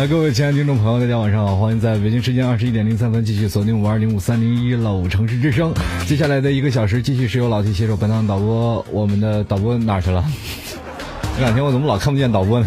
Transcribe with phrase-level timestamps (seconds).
[0.00, 5.74] 来，各位亲爱的听众朋友，大家晚上好，欢迎在北京时间二十一点零三分继续锁定五二零五三零一老城市之声。
[6.06, 10.24] 接下来的一个小时，继续是由老 T 携手本档导播，我们的导播哪去了？
[11.36, 12.66] 这两天我怎么老看不见导播呢？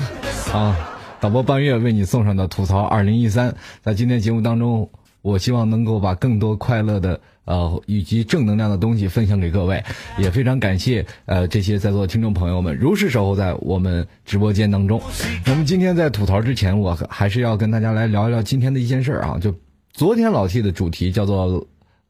[0.54, 0.78] 啊，
[1.20, 4.92] 导播半月为你送上的吐槽二零一三，在今天节目当中，
[5.24, 9.84] 我希望能够把更多快乐的呃以及正能量的东西分享给各位，
[10.20, 15.02] 也非常感谢呃这些在座的听众朋友们如是守候在我们直播间当中。
[15.48, 19.56] 那么今天在吐槽之前，我还是要跟大家来聊一聊今天的一件事儿啊，就
[19.92, 21.66] 昨天老 T 的主题叫做。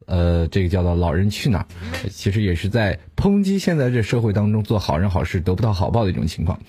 [0.06, 1.66] 呃，这个叫做“老人去哪儿”，
[2.12, 6.60] 其实也是在抨击现在这社会当中做好人好事得不到好报的一种情况。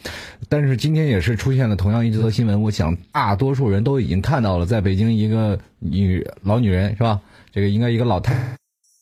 [0.49, 7.21] 但是今天也是出现了同样一则新闻，我想大多数人都已经看到了，在北京一个女老女人是吧？
[7.53, 8.35] 这个应该一个老太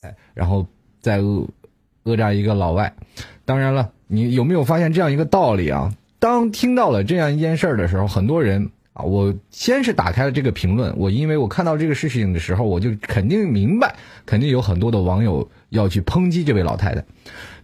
[0.00, 0.66] 太，然后
[1.00, 1.48] 在讹
[2.04, 2.94] 讹诈一个老外。
[3.44, 5.92] 当然了，你有没有发现这样一个道理啊？
[6.18, 8.70] 当听到了这样一件事儿的时候，很多人。
[8.92, 17.04] 啊，我先是打开了这个评论，我因为我看到这个事情的时候，我就肯定明白，肯定有很多的网友要去抨击这位老太太。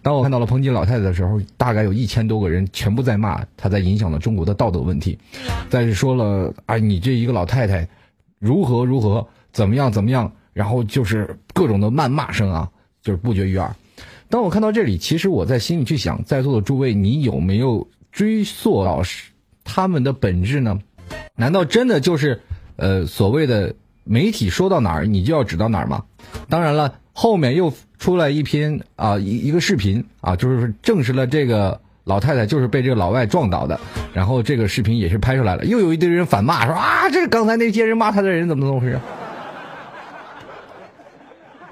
[0.01, 5.19] 当我看到了抨击老太太的时候，大概有一千多个人全部在骂她，在影响了中国的道德问题。
[5.69, 7.87] 再是说了，啊，你这一个老太太
[8.39, 12.71] 如何如何，怎么样怎么样，然后就是各种的谩骂声啊，
[13.03, 13.75] 就是不绝于耳。
[14.31, 19.03] 当我看到这里，其实我在心里去想，在座的诸位，你有没有追溯到
[19.65, 20.79] 他们的本质呢？
[21.37, 22.41] 难道真的就是，
[22.77, 23.75] 呃，所谓的
[24.05, 26.03] 媒体说到哪儿，你就要指到哪儿吗？
[26.49, 33.79] 当然了，后面又出来一篇啊，一一个视频啊，就是证实了这个老太太就是被这个老外撞倒的，
[34.13, 38.99] 然后这个视频也是拍出来了，又有一堆人反骂说啊，这刚才那些人骂他的人怎么怎么回事？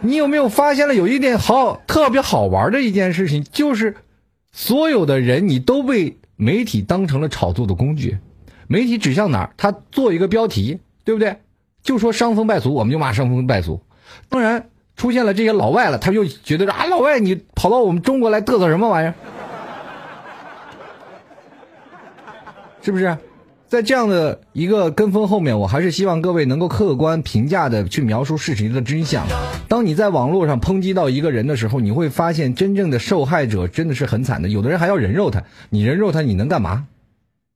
[0.00, 3.96] 你有没有发现了有一点好特别好玩的一件事情，就是
[4.52, 8.19] 所有的人你都被媒体当成了炒作的工具。
[8.69, 11.37] 媒体指向哪儿，他做一个标题，对不对？
[11.82, 13.81] 就说伤风败俗，我们就骂伤风败俗。
[14.28, 19.15] 当然出现了这些老外了，他就觉得啊，老外你跑到我们中国来嘚瑟什么玩意儿？
[22.82, 23.16] 是不是？
[23.69, 29.26] 在这样的一个跟风后面，我还是希望各位能够客观评价的去描述事情的真相。
[29.69, 36.87] 当你在网络上抨击到一个人的时候，你会发现真正的受害者真的是很惨的，有的人还要人肉他，你人肉他，你能干嘛？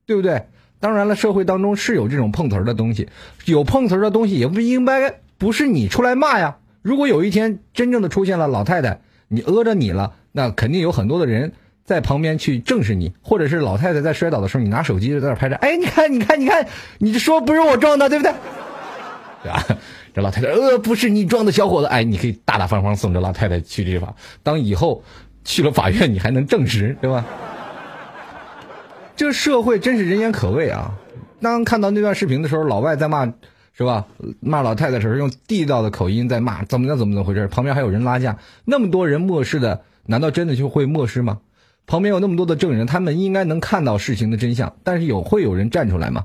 [0.04, 0.46] 对不对？
[0.80, 3.08] 当然了，社会当中是有这种碰瓷儿的东西，
[3.44, 6.56] 有碰瓷儿的东西也不应该不是你出来骂呀。
[6.82, 11.52] 如果有一天真正的出现了老太太，你讹着你了，那肯定有很多的人
[11.84, 16.66] 在旁边去正视你，或者是老太太在摔倒的时候，你拿手机在那拍着，哎，你看，你看，你看，
[16.98, 18.32] 你说不是我撞的，对不对？
[19.42, 19.66] 对吧？
[20.14, 25.04] 这老太太呃，不是你撞的，小伙子，哎，你可以大大方方送这老太太去这法，当以后
[25.44, 27.24] 去了法院，你还能证实，对吧？
[29.20, 30.94] 这社会真是人言可畏啊！
[31.42, 33.30] 当看到那段视频的时候，老外在骂，
[33.74, 34.06] 是吧？
[34.40, 37.46] 骂老太太的时候用地道的口音在骂，怎么着怎么怎么回事？
[37.46, 41.40] 旁边还有人拉架，那么多人漠视的，难道真的就会漠视吗？
[41.86, 46.24] 旁边有那么多的证人，他们应该能看到事情的真相，但是有会有人站出来吗？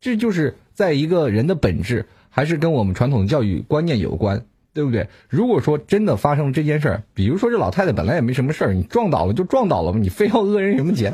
[0.00, 5.06] 这就是在一个人的本质，还是跟我们传统的教育观念有关，对不对？
[5.28, 11.12] 如果说真的发生了这件事儿，比如说这老太太本来也没什么事儿，你撞倒了就撞倒了吧，你非要讹人什么钱？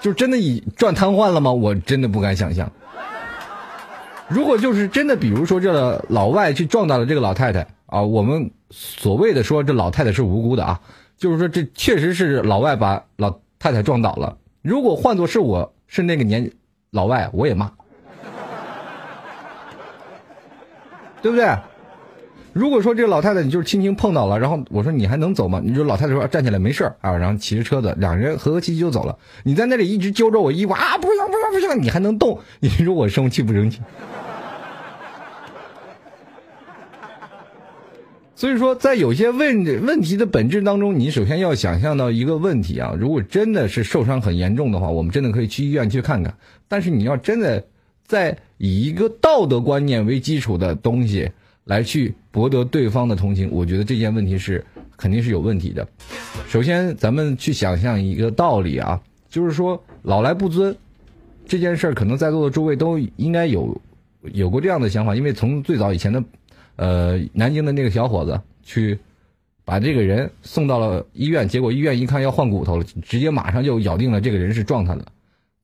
[0.00, 1.52] 就真的以赚瘫痪了吗？
[1.52, 2.70] 我真的不敢想象。
[4.28, 10.80] 如果就是真的，比如说这老外去撞到了这个老太太啊，我们所谓的说这老太太是无辜的啊，
[11.16, 14.36] 就是说这确实是老外把老太太撞倒了。
[14.60, 16.50] 如果换作是我是那个年
[16.90, 17.72] 老外，我也骂，
[21.22, 21.46] 对不对？
[22.58, 25.62] 如果说这个老太太你就是轻轻碰到了，然后我说你还能走吗？
[25.64, 29.16] 你说老太太说站起来没事啊，然后骑着车子，两人和和气气就走了。
[29.44, 32.36] 你在那里一直揪着我衣服啊，不行不行不行，你还能动？
[32.58, 33.78] 你说我生气不生气？
[38.34, 46.34] 所以说，在有些问问题的本质当中，你首先要想象到一个问题啊，如果真的是受伤很严重的话，我们真的可以去医院去看看。
[46.66, 47.64] 但是你要真的
[48.04, 51.30] 在以一个道德观念为基础的东西
[51.64, 54.64] 来去博得对方的同情，我觉得这件问题是
[54.96, 55.86] 肯定是有问题的。
[56.46, 60.76] 首先，咱们去想象一个道理啊，就是说老来不尊
[61.44, 63.76] 这件事儿，可能在座的诸位都应该有
[64.22, 66.22] 有过这样的想法，因为从最早以前的。
[66.76, 68.96] 呃，南京的那个小伙子去
[69.64, 75.04] 把这个人送到了医院，结果医院一看要换骨头了，直接马上就咬定了这个人是撞他的。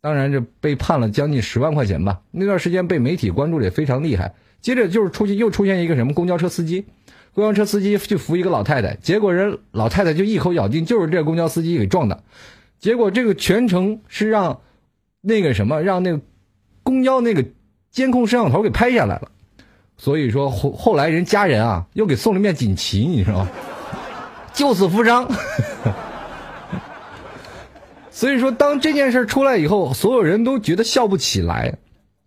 [0.01, 2.21] 当然，这被判了将近十万块钱吧。
[2.33, 4.35] 那段时间被媒体关注的也非常厉害。
[4.65, 6.87] 接着就是出现又出现一个什么公交车司机，
[7.35, 12.23] 公交车司机去扶一个老太太，结果人老太太就一口咬定就是这公交司机给撞的。
[12.79, 14.63] 结果这个全程是让
[15.21, 16.21] 那个什么让那个
[16.83, 17.45] 公交那个
[17.91, 19.31] 监控摄像头给拍下来了。
[19.99, 23.51] 所以说后后来人家人啊又给送了面锦旗，你知道吗？
[24.55, 25.31] 救死扶伤。
[28.11, 31.77] 所以说，当这件事出来以后，所有人都觉得笑不起来，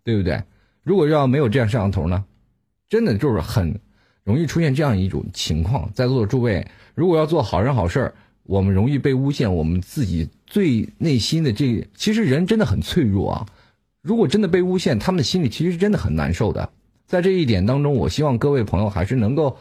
[0.04, 0.40] 对不对？
[0.84, 2.24] 如果要没有这样摄像头呢，
[2.88, 3.78] 真的就是很
[4.24, 5.90] 容易出现这样一种情况。
[5.94, 8.14] 在座的诸位，如果要做好人好事儿
[8.44, 13.46] 我们容易被诬陷，我们自己最内心的这，其实人真的很脆弱啊。
[14.00, 16.70] 如果真的被诬陷，他们的心里其实真的很难受的。
[17.06, 19.56] 在这一点当中，我希望各位朋友还是能够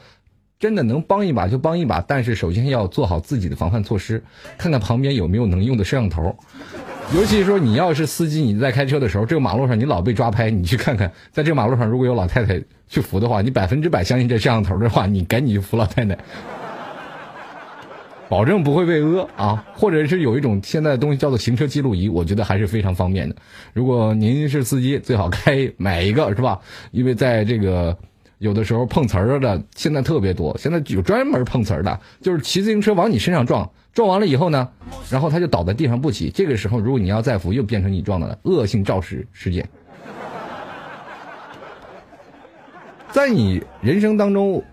[0.57, 4.23] 真的能帮一把就帮一把，但是首先要做好自己的防范措施，
[4.57, 6.33] 看看旁边有没有能用的摄像头。
[7.15, 16.17] 尤其是说你要是司机，你在开车的时候，这个马路上你老被抓拍，你去看看，在这个马路上如果有老太太去扶的话，你百分之百相信这摄像头的话，你赶紧去扶老太太。
[18.27, 23.33] 保证不会被讹啊，或者是有一种现在的东西叫做行车记录仪，我觉得还是非常方便的。
[23.73, 26.59] 如果您是司机，最好开买一个是吧？
[26.91, 27.97] 因为在这个
[28.39, 34.69] 有的时候碰瓷儿的现在特别多，现在有专门碰瓷儿的，就是骑自行车往你身上撞，撞完了以后呢，
[35.09, 36.29] 然后他就倒在地上不起。
[36.29, 39.67] 这个时候如果你要再扶，又变成你撞的了，恶性肇事事件。
[43.11, 44.63] 在你人生当中，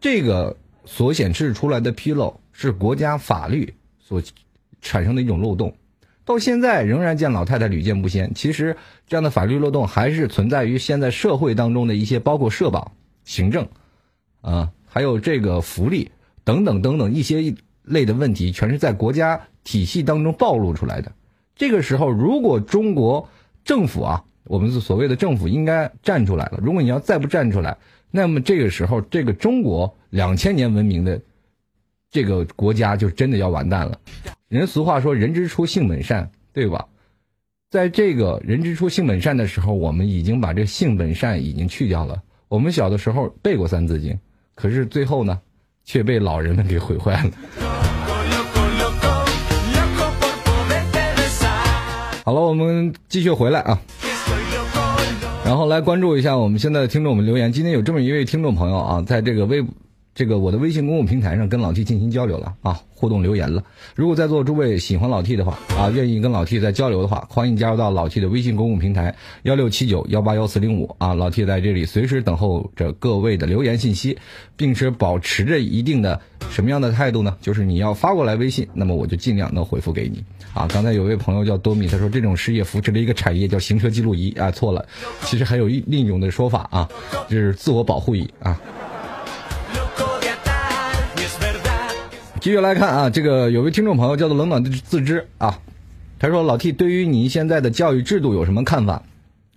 [0.00, 0.56] 这个
[0.86, 2.40] 所显示出来的纰漏。
[2.52, 4.22] 是国家法律所
[4.80, 5.74] 产生的一种漏洞，
[6.24, 8.32] 到现在仍然见老太太屡见不鲜。
[8.34, 12.92] 其实这样的法律漏洞还是存在于现在社会当中的一些，包括社保、
[13.24, 13.68] 行政，
[14.40, 16.10] 啊，还有这个福利
[16.44, 17.54] 等等等等一些
[17.90, 21.12] 类的问题，全是在国家体系当中暴露出来的。
[21.54, 23.28] 这个时候，如果中国
[23.64, 26.58] 政府啊，我们所谓的政府应该站出来了。
[26.62, 27.76] 如果你要再不站出来，
[28.10, 31.20] 那么这个时候，这个中国两千年文明的。
[32.12, 33.96] 这个国家就真的要完蛋了。
[34.48, 36.88] 人俗话说“人之初，性本善”，对吧？
[37.70, 42.20] 在这个“人之初，性本善”的时候，我们已经把这“性本善”已经去掉了。
[42.48, 44.12] 我们小的时候背过《三字经》，
[44.56, 45.40] 可是最后呢，
[45.84, 47.30] 却被老人们给毁坏了。
[52.30, 53.76] 好了，我们继续回来啊，
[55.44, 57.52] 然后来关注一下我们现在的听众我们留言。
[57.52, 59.60] 今天有这么一位听众朋友啊，在这个微。
[60.14, 63.62] 这个我的微信公共平台上跟老 T 进行交流了啊，互动留言了。
[63.94, 69.14] 如果在座诸位喜欢老 T 的话啊，愿意跟老 T 在交流的话，欢迎加入到老 T 的微信公共平台
[69.44, 71.14] 幺六七九幺八幺四零五啊。
[71.14, 74.18] 老 T 在这里随时等候着各位的留言信息，
[74.56, 77.36] 并且保持着一定的什么样的态度呢？
[77.40, 80.66] 就是你要发过来微信，那么我就尽量能回复给你啊。
[80.68, 84.84] 刚才有位朋友叫多米，他说这种事业扶持的一个产业叫行车记录仪啊，错了，
[85.22, 86.88] 其实还有一另一种的说法啊，
[87.28, 88.60] 就是自我保护仪啊。
[92.40, 95.58] 继续来看啊，这个有位听众朋友叫做冷暖自知啊，
[96.18, 99.02] 他说老 T 对于你现在的教育制度有什么看法？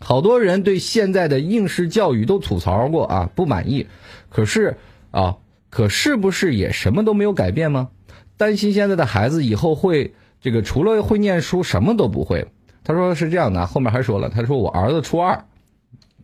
[0.01, 3.87] 好多人对现在的应试教育都吐槽过啊，不满意。
[4.29, 4.75] 可是
[5.11, 5.37] 啊，
[5.69, 7.87] 可是不是也什么都没有改变吗？
[8.35, 12.45] 担心现在的孩子以后会这个除了会念书什么都不会。
[12.83, 15.41] 他说是这样的，后面还说了，他说我儿子初二，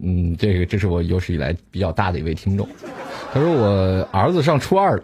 [0.04, 2.68] 嗯，这个这是我有史以来比较大的一位听众。
[3.32, 5.04] 他说我儿子上初二了。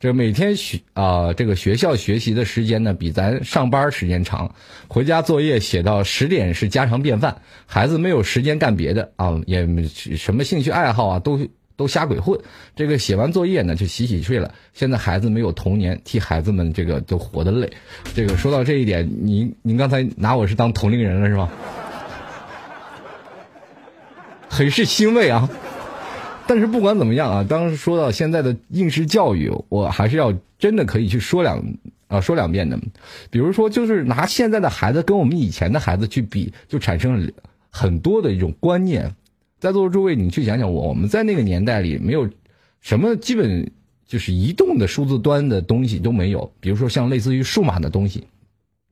[0.00, 4.54] 这每天学啊，这个学校学习的时间呢，比咱上班时间长。
[4.86, 9.66] 回家作业写到十点是家常便饭，孩子没有时间干别的啊，也
[10.16, 11.40] 什么兴趣爱好啊，都
[11.76, 12.38] 都瞎鬼混。
[12.76, 14.52] 这个写完作业呢，就洗洗睡了。
[14.74, 17.72] 现在孩子没有童年，替孩子们这个都活得累。
[18.14, 21.48] 这个说到这一点，您您刚才拿我是当同龄人了是吧？
[24.50, 25.48] 很是欣慰啊。
[26.46, 31.62] 但是不管怎么样啊，当时说到现在的应试教育，我还是要真的可以去说两
[32.08, 32.78] 啊说两遍的。
[33.30, 37.32] 比如说，就是拿现在的孩子跟我们以前的孩子去比，就产生了
[37.70, 39.14] 很多的一种观念。
[39.58, 42.28] 在座的诸位，你去想想，我我们在那个年代里，没有
[42.80, 43.70] 什么基本
[44.06, 46.52] 就是移动的数字端的东西都没有。
[46.60, 48.26] 比如说像类似于数码的东西，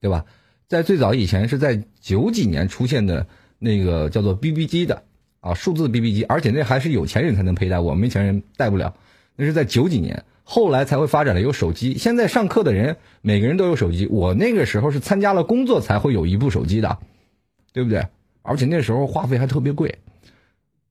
[0.00, 0.24] 对吧？
[0.68, 3.26] 在最早以前是在九几年出现的
[3.58, 5.02] 那个叫做 BB 机的
[5.42, 8.94] 啊，数字 BB 机，而且那还是有钱人才能佩戴，我们没钱人戴不了。
[9.34, 11.98] 那是在九几年，后来才会发展了有手机。
[11.98, 16.96] 现在上课的人每个人都有手机，我那个时候是参加了工作才会有一部手机的，
[17.72, 18.06] 对不对？
[18.42, 19.98] 而且那时候话费还特别贵。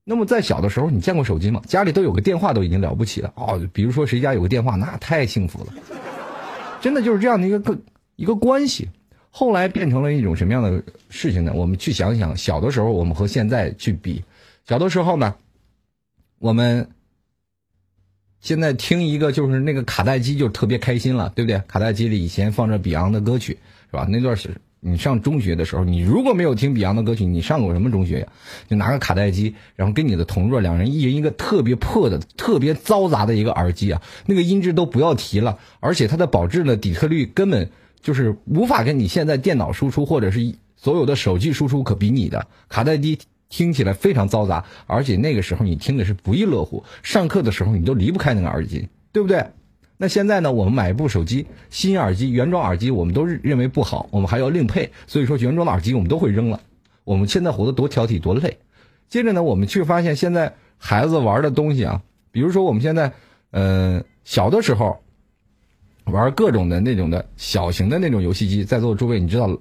[0.04, 1.62] 那么在小的时候，你见过手机吗？
[1.66, 3.62] 家里都有个电话都已经了不起了哦。
[3.72, 5.74] 比如说谁家有个电话，那太幸福了，
[6.82, 7.78] 真的就是这样的一个个
[8.18, 8.90] 一个关系。
[9.30, 11.54] 后来变成了一种什么样的事情呢？
[11.56, 14.22] 我们去想想，小的时候我们和现在去比，
[14.68, 15.36] 小的时候呢，
[16.40, 16.90] 我们
[18.40, 21.62] 现在听一个就是那个卡带机就特别开心了，对不对？
[21.68, 23.58] 卡带机里以前放着比昂的歌曲，
[23.90, 24.08] 是吧？
[24.10, 28.28] 那段时你上中学的时候，你如果没有听比昂的歌曲，你上过什么中学呀？
[28.70, 37.70] 就拿个卡带机，然后跟你的同桌两人一人一个特别破的、特别嘈杂的一个耳机啊，那个音质都不要提了，而且它的保质的底特律根本。
[38.04, 43.20] 就是无法跟你现在电脑输出或者是所有的手机输出可比拟的，卡带机
[43.52, 46.84] 听起来非常嘈杂，而且那个时候你听的是不亦乐乎。
[47.04, 49.46] 上课的时候你都离不开那个耳机，对不对？
[49.98, 56.60] 那现在呢，我们买一部手机，新耳机、原装耳机我们都认为不好，我们还要另配，所以说原装的耳机我们都会扔了。
[57.04, 58.58] 我们现在活得多挑剔多累。
[59.08, 63.12] 接着呢，我们却发现现在孩子玩的东西啊，比如说我们现在，
[63.52, 64.98] 嗯，小的时候。
[66.06, 69.56] 玩各种的那种的小型的那种游戏机，在座的诸位，你知道，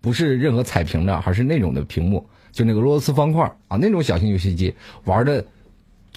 [0.00, 4.72] 不是任何彩屏的，还是那种的屏幕，就那个俄罗斯方块啊，那种小型游戏机
[5.04, 5.44] 玩的，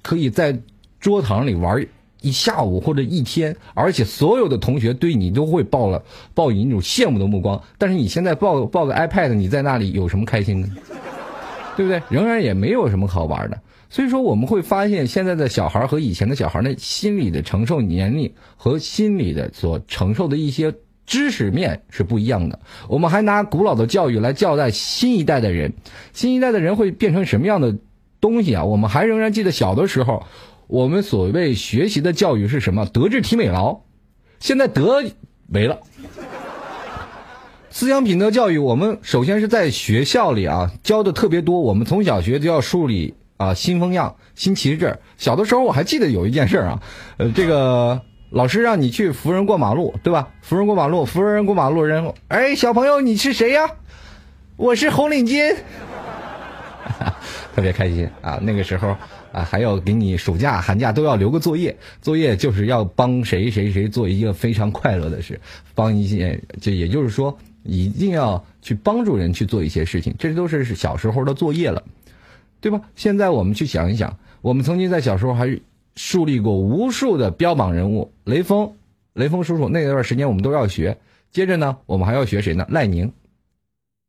[0.01, 0.57] 可以在
[1.01, 1.85] 桌堂里玩
[2.21, 6.01] 一下午或者一天，而且所有的同学对你都会抱了
[6.33, 7.61] 抱以一种羡慕的目光。
[7.77, 10.69] 但是你现在抱抱个 iPad，你在那里有什么开心呢？
[11.75, 12.01] 对不对？
[12.09, 13.59] 仍然也没有什么好玩的。
[13.89, 20.73] 所以说，我们会发现现在的小孩和以前的小孩的心理的承受年龄和心理的所承受的一些
[21.09, 22.59] 知识面是不一样的。
[22.87, 25.73] 我们还拿古老的教育来教代新一代的人，
[26.13, 27.75] 新一代的人会变成什么样的
[28.21, 28.63] 东西啊？
[28.63, 30.23] 我们还仍然记得小的时候，
[30.67, 32.85] 我们所谓学习的教育是什么？
[32.85, 33.81] 德智体美劳，
[34.39, 35.03] 现在德
[35.47, 35.79] 没了。
[37.71, 43.15] 思想品德教育，我们首先是在学校里啊教的特别多，我们从小学就要树立。
[43.37, 44.99] 啊，新风样，新旗帜。
[45.17, 46.83] 小的时候我还记得有一件事啊，
[47.15, 50.29] 呃，这个老师让你去扶人过马路，对吧？
[50.41, 53.67] 扶人过马路，扶人过马路，人，哎，小朋友，你是谁呀？
[54.55, 55.55] 我是红领巾，
[57.55, 58.39] 特别开心啊。
[58.41, 58.89] 那个时候
[59.31, 65.39] 啊，还要给你暑假、寒假都要留个作业，作业就是要帮谁谁谁做一个非常快乐的事，
[65.73, 71.81] 帮一些，就也就是说，一定要去帮助人去做一些事情，这都是小时候的作业了。
[72.61, 72.81] 对吧？
[72.95, 75.47] 现在我们去想一想，我们曾经在小时候还
[75.99, 78.73] 树立过无数的标榜人物，雷锋，
[79.11, 80.97] 雷锋叔叔那段时间我们都要学。
[81.29, 82.65] 接着呢，我们还要学谁呢？
[82.69, 83.11] 赖宁，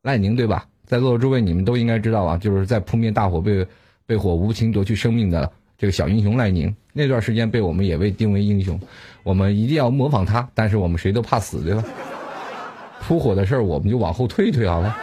[0.01, 0.69] 赖宁对吧？
[0.87, 3.67] 在座的诸位你们都应该知道啊，就是在扑灭大火被
[4.07, 8.79] 被火无情夺去生命的这个小英雄赖宁，那段时间被我们也被定为英雄，
[9.25, 11.83] 我们一定要模仿他，但是我们谁都怕死，对吧？
[13.01, 14.97] 扑火的事儿我们就往后推一推好了。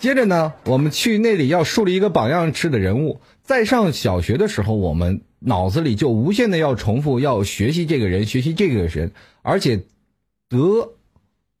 [0.00, 3.20] 接着呢，我们去那里要树立一个榜样式的人物。
[3.50, 9.10] 在上小学的时候，我们脑子里就无限的要重复，要学习这个人，学习这个人，
[9.42, 9.80] 而且
[10.48, 10.92] 德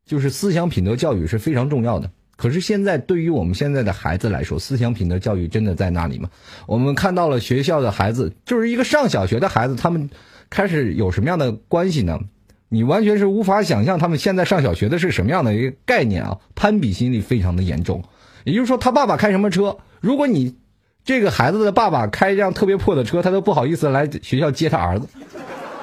[0.06, 2.08] 就是思想品德教育是非常重要的。
[2.36, 6.30] 可是现在对于我们现在的孩子来说，思想品德教育真的在那里吗？
[6.68, 10.10] 我们看到了学校的孩子，就是一个上小学的孩子，他们
[10.48, 12.20] 开始有什么样的关系呢？
[12.68, 16.38] 你完全是无法想象他们现在上小学的是什么样的一个概念啊！
[16.54, 18.04] 攀比心理非常的严重。
[18.44, 19.78] 也就是说，他爸爸开什么车？
[20.00, 20.54] 如果你
[21.04, 25.08] 这个孩子的爸爸开一辆特别破的车，他都不好意思来学校接他儿子，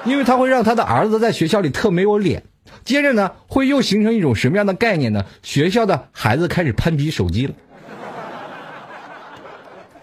[0.06, 2.44] 因为他会让他的儿子在学校里特没有脸。
[2.86, 5.26] 接着呢，会又形成一种什么样的概念呢？
[5.42, 7.54] 学校的孩子开始攀比手机了。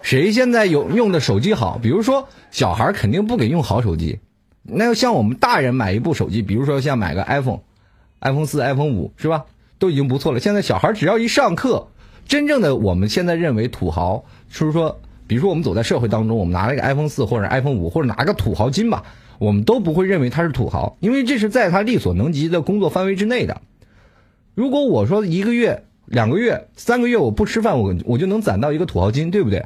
[0.01, 1.79] 谁现在有用的手机好？
[1.81, 4.19] 比如说，小孩肯定不给用好手机。
[4.61, 9.45] 那要像我们大人买一部手机，比如说像买个 iPhone，iPhone 四、iPhone 五，是吧？
[9.79, 10.39] 都已经不错了。
[10.39, 11.87] 现在小孩只要一上课。
[12.27, 19.03] 真正的我们现在认为土豪，就是说，比如说我们走在社会当中，我们拿了一个 iPhone 四或者 iPhone 五，或者拿个土豪金吧，
[19.39, 23.61] 我们都不会认为他是土豪，因为这是在他力所能及的工作范围之内的。
[24.53, 29.65] 如果我说一个月、两个月、三个月我不吃饭，我我就能攒到一个土豪金，对不对？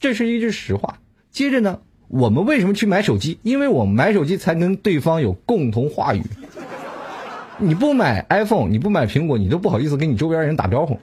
[0.00, 0.98] 这是一句实话。
[1.30, 3.38] 接着呢，我们为什么去买手机？
[3.42, 6.22] 因为我们买手机才跟对方有共同话语。
[7.58, 10.98] 你不买 iPhone，你不买苹果，你都不好意思跟你周边人打招呼。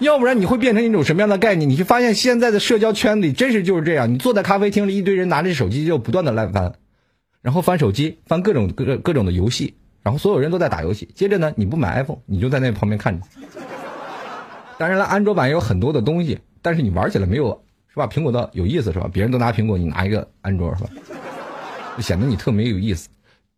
[0.00, 1.68] 要不然你会变成一种什么样的概念？
[1.68, 4.12] 你就发现现在的社交圈里真是就是这样。
[4.12, 6.72] 你坐在咖啡厅里，一堆人拿着手机就不断的乱翻，
[7.42, 11.08] 然后翻手机，翻各种各各种的游戏，然后所有人都在打游戏。
[11.14, 13.26] 接着呢，你不买 iPhone，你就在那旁边看着。
[14.78, 18.06] 当然了，安卓版也有很多的东西，但是你玩起来没有是吧？
[18.06, 19.10] 苹果的有意思是吧？
[19.12, 20.90] 别人都拿苹果，你拿一个安卓是吧？
[21.96, 23.08] 就显得你特没有意思。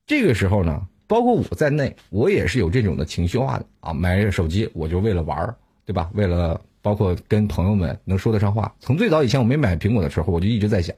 [0.06, 3.92] 这个时候呢，包括我在内，我也是有这种的情绪化的啊。
[3.92, 5.54] 买手机我就为了玩。
[5.84, 6.08] 对吧？
[6.14, 10.94] 为了包括跟朋友们能说得上话，从最早以前我没买苹果的时候，我就一直在想，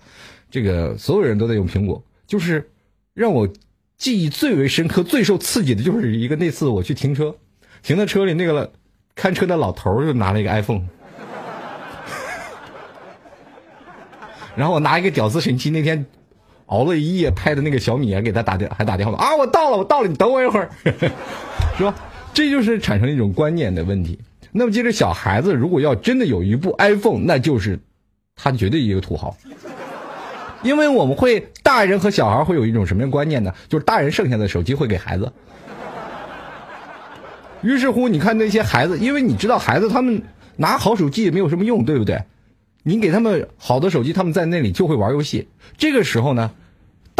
[0.51, 2.71] 这个所有人都在用苹果，就是
[3.15, 3.49] 让我
[3.97, 7.35] 记忆最为深刻、最受刺激的，就是一个那次我去停车，
[7.83, 8.73] 停在车里那个
[9.15, 10.83] 看车的老头就拿了一个 iPhone，
[14.55, 16.05] 然后我拿一个屌丝神器，那天
[16.67, 20.71] 熬了一夜拍的那个小米，还给他打电还打电话啊，我到了，我到了，你等我一会儿，
[21.77, 21.95] 是吧？
[22.35, 24.19] 这就是产生一种观念的问题。
[24.53, 27.81] 那么接着，小孩子如果要真的有一部 iPhone，那就是
[28.37, 29.35] 他绝对一个土豪。
[30.63, 33.53] 因为我们会大人和小孩会有一种什么样观念呢？
[33.69, 35.33] 就是大人剩下的手机会给孩子。
[37.63, 40.23] 于是乎，你看那些孩子，因为你知道孩子他们
[40.57, 42.23] 拿好手机也没有什么用，对不对？
[42.83, 45.49] 你给他们好的手机，他们在那里就会玩游戏。
[45.79, 46.51] 这个时候呢？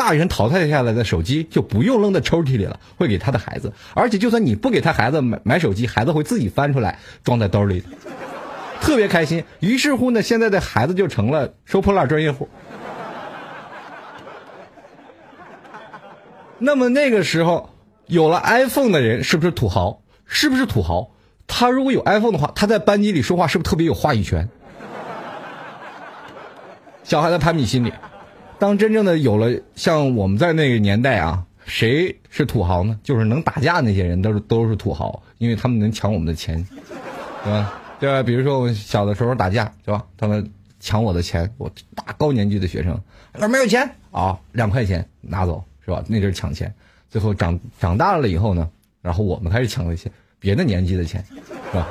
[0.03, 3.73] 大人淘汰下来的手机就不用扔在抽屉里了，会给他的孩子。
[3.95, 7.85] 而且就算你不给他孩子买买手机，孩子会自己翻出来装在兜里，
[8.81, 9.45] 特别开心。
[9.61, 12.49] 于是乎呢，现在的孩子就成了收破烂专业户。
[16.59, 17.71] 那么那个时候
[18.09, 20.03] 有了 iPhone 的人是不是土豪？
[20.27, 21.13] 是不是土豪？
[21.47, 24.49] 他如果有 iPhone 的话，他在班级里说话是不是特别有话语权？
[27.05, 27.93] 小孩的攀比心理。
[28.63, 32.97] 当真正的有了像我们在那个年代啊，谁是土豪呢？
[33.03, 36.65] 就是能打架那些人都是都是土豪，因为他们能抢我们的钱，
[37.43, 37.83] 对吧？
[37.99, 38.23] 对吧？
[38.23, 40.07] 比如说我小的时候打架，对吧？
[40.17, 40.49] 他们
[40.79, 42.97] 抢我的钱，我大高年级的学生，
[43.33, 46.05] 那没有钱啊，两块钱拿走，是吧？
[46.07, 46.73] 那阵抢钱，
[47.11, 48.71] 最后长长大了以后呢，
[49.01, 51.25] 然后我们开始抢那些别的年级的钱，
[51.69, 51.89] 是吧？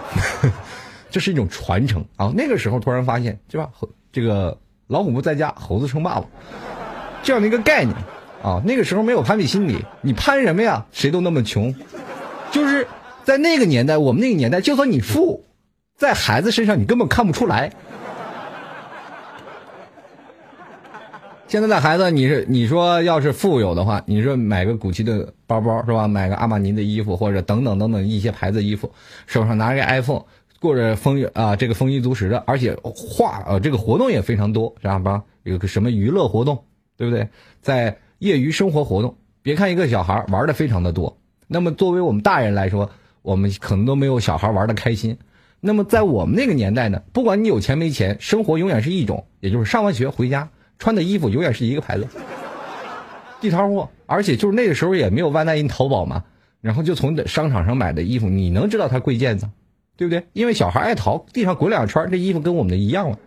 [1.12, 2.32] 这是一种传承啊。
[2.34, 3.70] 那个时候突然发现，对吧？
[4.14, 4.58] 这个。
[4.92, 6.26] 老虎不在家，猴子称霸王，
[7.24, 7.96] 这样的一个概念
[8.44, 8.62] 啊。
[8.66, 10.86] 那个时候没有攀比心理，你攀什么呀？
[10.92, 11.74] 谁都那么穷，
[12.52, 12.86] 就是
[13.24, 15.46] 在那个年代，我们那个年代，就算你富，
[15.96, 17.72] 在孩子身上你根本看不出来。
[21.48, 26.06] 现在的孩子，你是你说要是富有的话，你说买个古奇的包包是吧？
[26.06, 28.92] 买个阿玛尼的衣服，或者等等等等一些牌子衣服，
[29.26, 30.24] 手上拿个 iPhone。
[30.62, 35.24] 过着丰啊，这个丰衣足食的，而且话呃，这个活动也非常多，知道吧？
[35.42, 37.28] 有个什么娱乐活动，对不对？
[37.64, 42.92] 在业余生活活动，别看一个小孩玩的非常的多，那么作为我们大人来说，
[43.24, 45.18] 我们可能都没有小孩玩的开心。
[45.60, 50.48] 那么在我们那个年代呢，不管你有钱没钱，生活永远是一种，也就是上完学回家
[50.78, 52.08] 穿的衣服永远是一个牌子，
[53.42, 56.24] 地摊货，而且就是那个时候也没有万代音淘宝嘛，
[56.62, 59.50] 然后就从商场上买的衣服，你能知道它贵贱子？
[60.02, 60.26] 对不对？
[60.34, 63.20] 因为小孩爱淘，地上滚两圈，这衣服跟我们的一样了。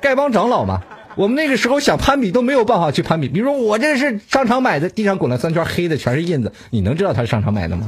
[0.00, 0.80] 丐帮长老嘛，
[1.14, 3.28] 我们那个时候想攀比都没有办法去攀比。
[3.28, 7.86] 比如说我这是商场买的，地上滚了三圈，黑的全是印子，你能知道他是商场买的吗？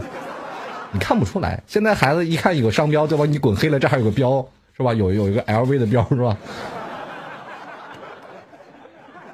[0.92, 1.62] 你看不出来。
[1.66, 3.24] 现在孩子一看有个商标，对吧？
[3.24, 4.92] 你滚黑了，这还有个标，是吧？
[4.92, 6.36] 有有一个 LV 的标，是吧？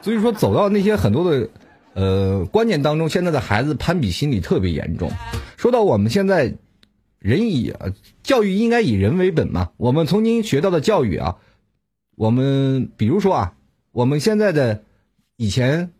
[0.03, 1.49] 所以说，走到那些很多的
[1.95, 5.11] 呃观念当中，现在的孩子攀比心理特别严重。
[5.57, 6.55] 说到我们现在。
[7.19, 7.75] 人以
[8.23, 9.71] 教育应该以人为本嘛？
[9.77, 11.39] 我们曾经学到的教育啊，
[12.17, 13.55] 我们比如说啊，
[13.91, 14.85] 我们现在的
[15.37, 15.91] 以前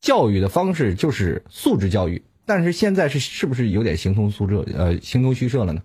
[0.00, 4.64] 教育的方式就是素质教育，但是现在是是不是有点形同虚设？
[4.74, 5.82] 呃，形同虚设了呢？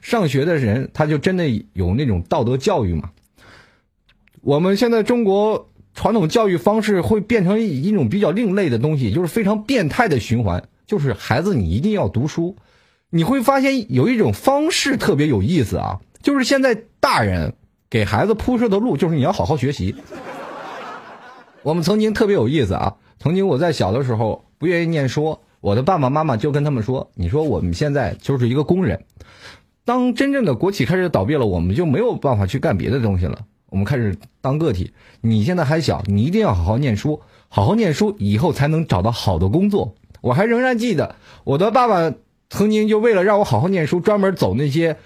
[0.00, 3.10] 上学的人他就真的有那种道德教育吗？
[4.40, 12.56] 我们现在中国传统教育方式会变成一种比较另类的东西，就是非常变态的循环，就是孩子你一定要读书。
[13.16, 17.54] 你会发现有一种方式特别有意思啊，就是现在大人
[17.88, 19.94] 给孩子铺设的路，就是你要好好学习。
[21.62, 29.04] 我们曾经特别有意思啊，曾经我在小的时候不愿意念书，我的爸爸妈妈就跟他们说：“你说我们现在就是一个工人，
[29.84, 33.38] 当真正的国企开始倒闭了，我们就没有办法去干别的东西了，
[33.70, 34.92] 我们开始当个体。
[35.20, 42.12] 你现在还小，你一定要好好念书，好好念书，以后才能找到好的工作。”我还仍然记得我的爸爸。
[42.50, 44.96] 曾经就为了让我好好念书，专门走那些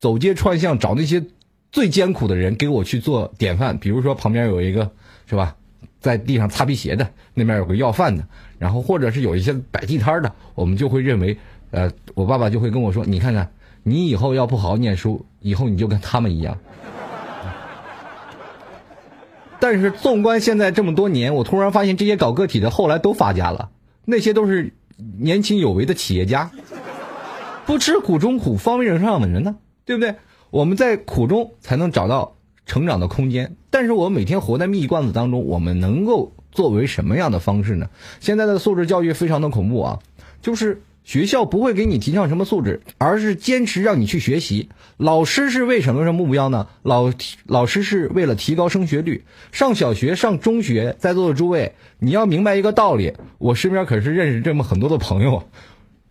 [0.00, 1.24] 走街串巷找那些
[1.70, 3.78] 最艰苦的人给我去做典范。
[3.78, 4.90] 比如说旁边有一个
[5.26, 5.56] 是吧，
[6.00, 8.26] 在地上擦皮鞋的，那边有个要饭的，
[8.58, 11.36] 然后或者是有一些摆地摊的，我们就会认为，
[11.70, 16.58] 呃，我爸爸就会跟我说：“你看看，你以后要不好好念书，以后你就跟他们一样。”
[19.60, 23.68] 但是纵观现在这么多年，我突然发现这些搞个体的后来都发家了，
[24.06, 24.72] 那些都是
[25.18, 26.50] 年轻有为的企业家，
[27.66, 30.14] 不吃苦中苦，方为人上的人呢，对不对？
[30.50, 32.36] 我们在苦中才能找到
[32.66, 33.56] 成长的空间。
[33.70, 37.88] 但是我每天活在蜜罐子当中，我们能够作为什么样的方式呢？
[38.20, 39.98] 现在的素质教育非常的恐怖啊，
[40.42, 40.82] 就是。
[41.02, 44.68] 学校不会给你提倡什么素质，而是坚持让你去学习。
[44.96, 46.68] 老师是为什么什么目标呢？
[46.82, 47.10] 老
[47.46, 49.24] 老师是为了提高升学率。
[49.50, 53.14] 上小学、上中学，在座的诸位，你要明白一个道理。
[53.38, 55.42] 我身边可是认识这么很多的朋友，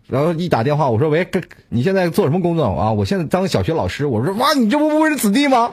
[0.06, 1.26] 然后一打电话，我说：“喂，
[1.68, 4.04] 你现在做什么工作啊？”我现在当小学老师。
[4.04, 5.72] 我说：“哇，你这不误人子弟吗？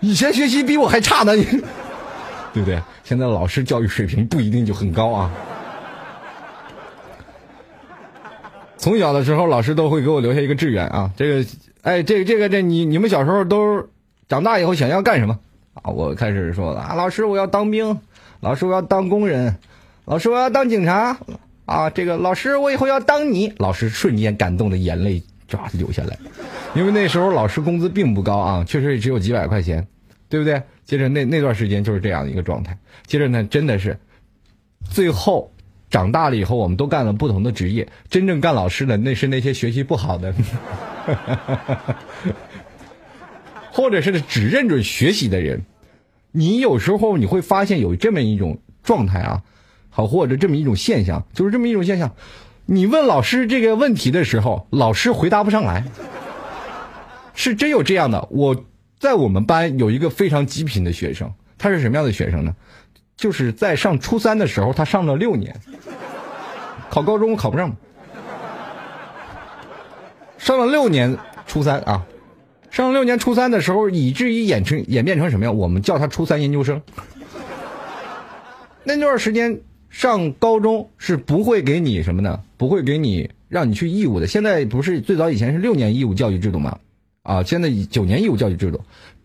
[0.00, 1.44] 以前学习比我还差呢，你
[2.52, 2.80] 对不对？
[3.04, 5.30] 现在老师教育水平不一定就很高啊。”
[8.84, 13.88] 从小的时候，老师都会给我留下一个志愿啊，这个，哎，这个这个这你你们小时候都
[14.28, 15.38] 长大以后想要干什么
[15.72, 15.90] 啊？
[15.90, 17.98] 我开始说了啊，老师我要当兵，
[18.40, 19.56] 老师我要当工人，
[20.04, 21.16] 老师我要当警察
[21.64, 26.18] 啊，这个老师我以后要当你，老师瞬间感动的眼泪唰流下来，
[26.74, 29.88] 因为那时候老师工资并不高啊，确实也只有几百块钱，
[30.28, 30.62] 对不对？
[30.84, 33.98] 接着那那段时间就是这样的一个状态，接着呢，真的是
[34.90, 35.50] 最后。
[35.94, 37.86] 长大了以后，我们都干了不同的职业。
[38.10, 40.34] 真正干老师的，那是那些学习不好的，
[43.70, 45.64] 或者是只认准学习的人。
[46.32, 49.42] 你有时候你会发现有这么一种状态啊，
[49.88, 52.10] 好，或者这么一种现象，就是这么一种现象。
[52.66, 55.84] 你问老师这个问题的时候，老师回答不上来，
[57.34, 58.26] 是真有这样的。
[58.32, 58.64] 我
[58.98, 62.56] 在我们班有一个非常极品的学生，他是什么样的学生呢？
[63.16, 65.54] 就是在上初三的时候，他上了六年，
[66.90, 67.74] 考高中考不上，
[70.38, 72.04] 上了六年初三啊，
[72.70, 75.56] 上了六年初三的时候，以至于演成演变成什么样？
[75.56, 76.82] 我们叫他初三研究生。
[78.82, 84.26] 那段时间上高中是不会给你什么的，不会给你让你去义务的。
[84.26, 86.78] 现在不是最早以前是六年义务教育制度吗？
[87.22, 88.82] 啊，现在九年义务教育制度，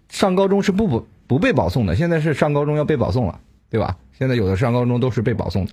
[0.07, 3.39] 上高中是不不不被保送的，现在是上高中要被保送了。
[3.69, 3.95] 对吧？
[4.17, 5.71] 现在有的上高中都是被保送的，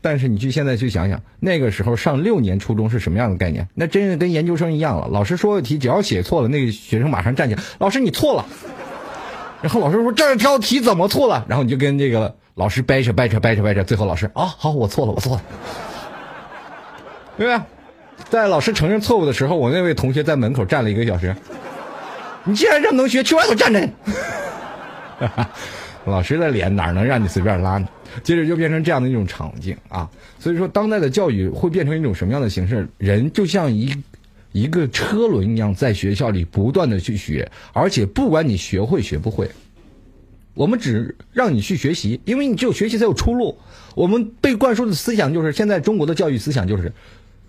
[0.00, 3.68] 但是你去现在去想想，那个时候上六年初中是什么样的概念？
[3.74, 5.08] 那真是跟研究生一样了。
[5.10, 8.46] 老师说的题，只要写错了，那个学生马上站起来，老师你错了。
[9.60, 11.44] 然后老师说这条题怎么错了？
[11.48, 15.42] 然后你就跟这个老师掰扯掰扯掰扯掰扯，最后老师啊，好，我错了，我错了，
[17.36, 17.66] 对吧？
[18.30, 21.36] 在老师承认错误的时候，我那位同学在门口站了一个小时。
[22.44, 23.88] 你既然这么能学，去外头站着。
[26.04, 27.88] 老师的脸哪能让你随便拉呢？
[28.24, 32.86] 接着就变成这样的一种场景啊，所以说当代的教育会变成一种什么样的形式？
[32.98, 33.94] 人就像一
[34.50, 39.48] 一个车轮一样，在学校里不断的去学，而且不管你学会学不会，
[40.54, 43.56] 我们只让你去学习，因为你只有学习才有出路。
[43.94, 46.92] 我们被灌输的思想就是，现在中国的教育思想就是，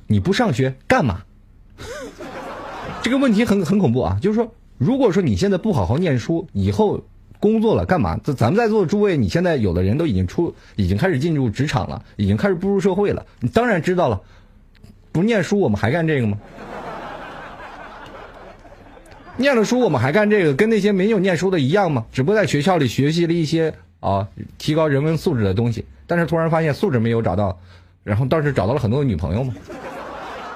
[0.07, 1.23] 你不上学干嘛？
[3.01, 4.17] 这个问题很很恐怖啊！
[4.21, 7.03] 就是说，如果说你现在不好好念书，以后。
[7.43, 8.17] 工作了干嘛？
[8.23, 13.25] 这咱们在座的诸位，你现在有的人都已经出，已经开始进入职场了，已经开始步入社会了。
[13.41, 14.21] 你当然知道了，
[15.11, 16.37] 不念书我们还干这个吗？
[19.35, 22.05] 念了书我们还干这个，跟那些没有念书的一样吗？
[22.13, 24.25] 只不过在学校里学习了一些啊，
[24.57, 27.59] 提高人文素质的东西，但是突然发现素质没有找到，
[28.05, 29.53] 然后倒是找到了很多女朋友嘛，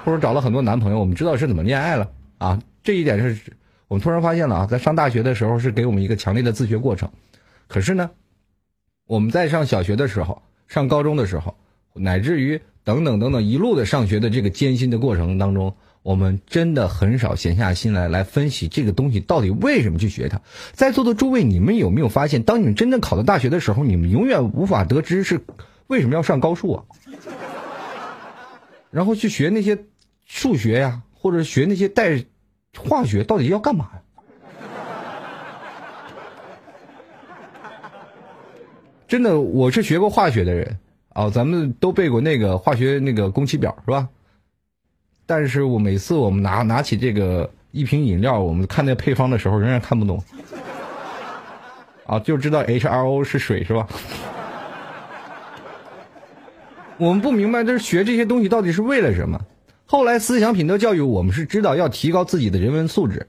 [0.06, 0.98] 或者找了很多男朋友。
[0.98, 3.38] 我们知道是怎么恋爱了啊，这一点是。
[3.88, 7.10] 我们突然发现了啊，在上大学的时候是给我们一个强烈的自学过程，
[7.70, 8.12] 可是呢，
[9.08, 11.56] 我们在上小学的时候、上高中的时候，
[11.94, 15.74] 乃至于等等等等一路的上学的这个艰辛的过程当中，
[16.04, 20.42] 我们真的很少闲下心来来分析这个东西到底为什么去学它。
[20.74, 25.40] 在座的诸位，你们有没有发现，当你们真正考到大学的时候，你们永远无法得知是
[25.88, 26.84] 为什么要上高数啊？
[28.92, 29.86] 然后去学那些
[30.26, 32.26] 数学呀，或者学那些带。
[32.80, 34.02] 化学到底要干嘛呀？
[39.08, 40.78] 真的，我是学过化学的人
[41.14, 44.08] 啊，咱们都背过那个化学那个工期表是吧？
[45.26, 50.22] 但是我每次我们拿拿起这个一瓶饮料，我们看那配方的时候，仍然看不懂
[52.06, 53.88] 啊，就知道 H2O 是水是吧？
[56.98, 59.40] 我们不明白，这是学这些东西到底是为了什么？
[59.90, 63.28] 后来思想品德教育，我们是知道要提高自己的人文素质。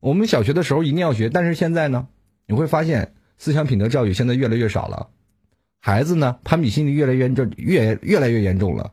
[0.00, 2.06] 我们小学的时候一定要学，但是现在呢，
[2.46, 5.08] 你会发现思想品德教育现在越来越少了，
[5.78, 8.90] 孩子呢攀比心理越来越严重，越越来越严重了。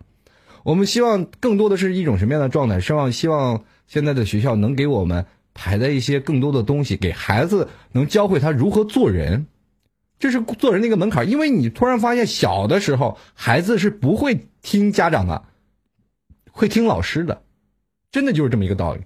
[0.63, 2.82] 我们希望更多的是一种什么样的状态？
[2.82, 9.48] 希望希望现在的学校能给我们排在一些更多的东西，给孩子能教会他如何做人，
[10.19, 11.30] 这是做人的一个门槛。
[11.30, 15.43] 因为你突然发现，小的时候孩子是不会听家长的。
[16.55, 17.41] 会听老师的，
[18.11, 19.01] 真的就是这么一个道理。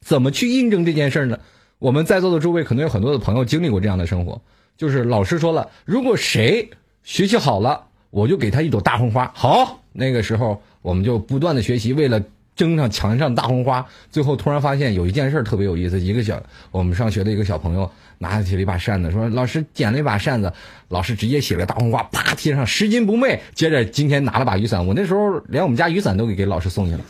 [0.00, 1.38] 怎么去印证这件事呢？
[1.78, 4.42] 我们在座的诸位可能有很多的朋友经历过这样的生活，
[4.76, 6.68] 就是老师说了，如果谁
[7.04, 9.30] 学习好了，我就给他一朵大红花。
[9.34, 12.22] 好，那个时候我们就不断的学习，为了。
[12.56, 15.98] 争上墙上大红花，最后突然发现有一件事特别有意思。
[15.98, 16.40] 一个小
[16.70, 20.52] 我们上学的一个小朋友拿起了一把扇子，说：“老师捡了一把扇子。”
[20.88, 23.40] 老师直接写了大红花，啪贴上拾金不昧。
[23.54, 27.00] 接着今天拿了把雨伞，我那时候连我们家雨伞都给给老师送去了。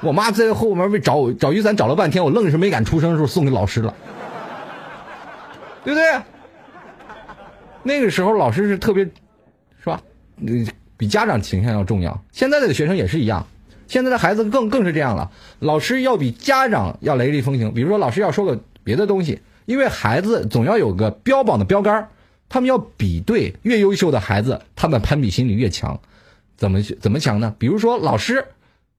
[0.00, 3.94] 我妈在后面为找我找雨伞找了半天，我愣是没敢出声，时候送给老师了，
[5.84, 6.22] 对不对？
[7.82, 10.00] 那个时候老师是特别，是吧？
[10.96, 12.22] 比家长形象要重要。
[12.32, 13.46] 现在的学生也是一样。
[13.88, 17.74] 现在的孩子更更是这样了，老师要比家长要雷厉风行。
[17.74, 22.10] 比如说，老师要说个别的东西，因为孩子总要有个标榜的标杆
[22.48, 26.00] 他们要比对，越优秀的孩子，他们攀比心理越强。
[26.56, 27.54] 怎么怎么强呢？
[27.58, 28.44] 比如说，老师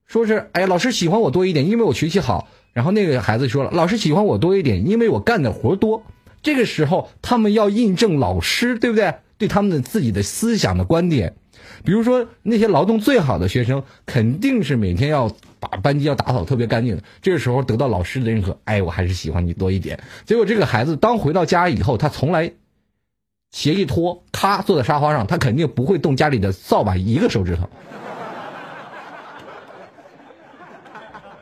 [0.06, 2.48] 说是，哎，老师喜欢我多一点，因为我学习好。
[2.72, 6.04] 然后那个孩子说了，老师喜欢我多一点，因为我干的活多。
[6.42, 9.14] 这个时候，他们要印证老师，对不对？
[9.38, 11.34] 对他们的自己的思想的观点。
[11.84, 17.02] 比如说那些劳动最好的学生，肯定是每天要把班级要打扫特别干净的。
[17.22, 20.00] 这个时候得到老师的认可，哎，我还是喜欢你多一点。
[20.24, 22.52] 结果这个孩子当回到家以后，他从来
[23.50, 27.68] 鞋一脱，咔坐在沙发上，他肯定不会动家里的扫把一个手指头。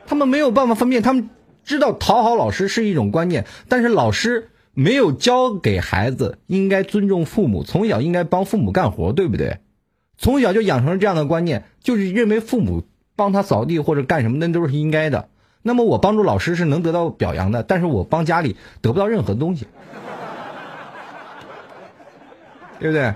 [0.07, 1.29] 他们没有办法分辨，他们
[1.63, 9.59] 知道讨好老师是一种观念，但是老师没有教给孩子应该尊重父母，从小应该帮父母干活，对不对？
[10.21, 12.83] 从小就养成了这样的观念，就是认为父母
[13.15, 15.29] 帮他扫地或者干什么那都是应该的。
[15.61, 19.65] 那么我帮助老师是能得到表扬的，但是我帮家里得不到任何东西，
[22.79, 23.13] 对不对？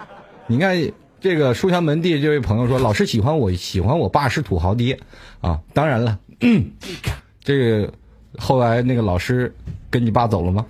[0.48, 0.76] 你看
[1.20, 4.98] 这个书香门第这位朋友说，老师喜欢我，喜欢我爸是土豪爹
[5.42, 5.60] 啊。
[5.74, 6.18] 当然了，
[7.44, 7.94] 这个
[8.38, 9.54] 后来那个老师
[9.89, 10.66] 跟你爸走了吗？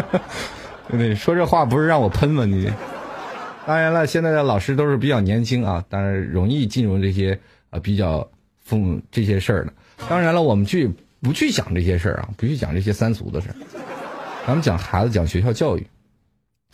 [0.90, 2.44] 对，说这话不是让我喷吗？
[2.44, 2.70] 你？
[3.66, 8.26] 当然了，现在的老师都是比较年轻啊，当然容易进入这些啊比较
[8.58, 9.72] 风这些事儿的。
[10.08, 12.28] 当然了，我们去不去讲这些事儿啊？
[12.36, 13.56] 不去讲这些三俗的事儿，
[14.46, 15.86] 咱们讲孩子，讲学校教育。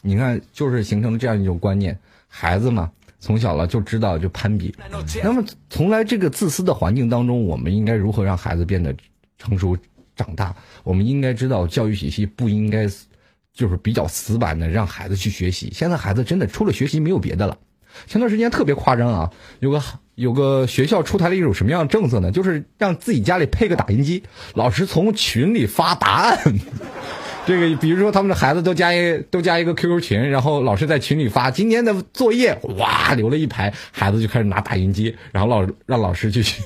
[0.00, 4.72] 你看，就是形成了这样一种观念：孩子嘛，从小了就知道就攀比。
[5.22, 8.94] 那么，从来这个自私的环境当中，我们应该如何让孩子变得
[9.38, 9.76] 成熟
[10.14, 10.54] 长大？
[10.84, 12.88] 我们应该知道，教育体系不应该。
[13.56, 15.72] 就是比较死板的，让孩子去学习。
[15.74, 17.56] 现在孩子真的除了学习没有别的了。
[18.06, 19.82] 前段时间特别夸张啊，有个
[20.14, 22.30] 有个学校出台了一种什么样的政策呢？
[22.30, 26.38] 就是让自己家里配个打印机，老师从群里发答案。
[27.46, 36.42] 这个比如说他们的孩子都加一都加一个 QQ 群，然后老师在群里发今天的作业，哇，留了一排，孩子就开始拿打印机，然后老让老师去。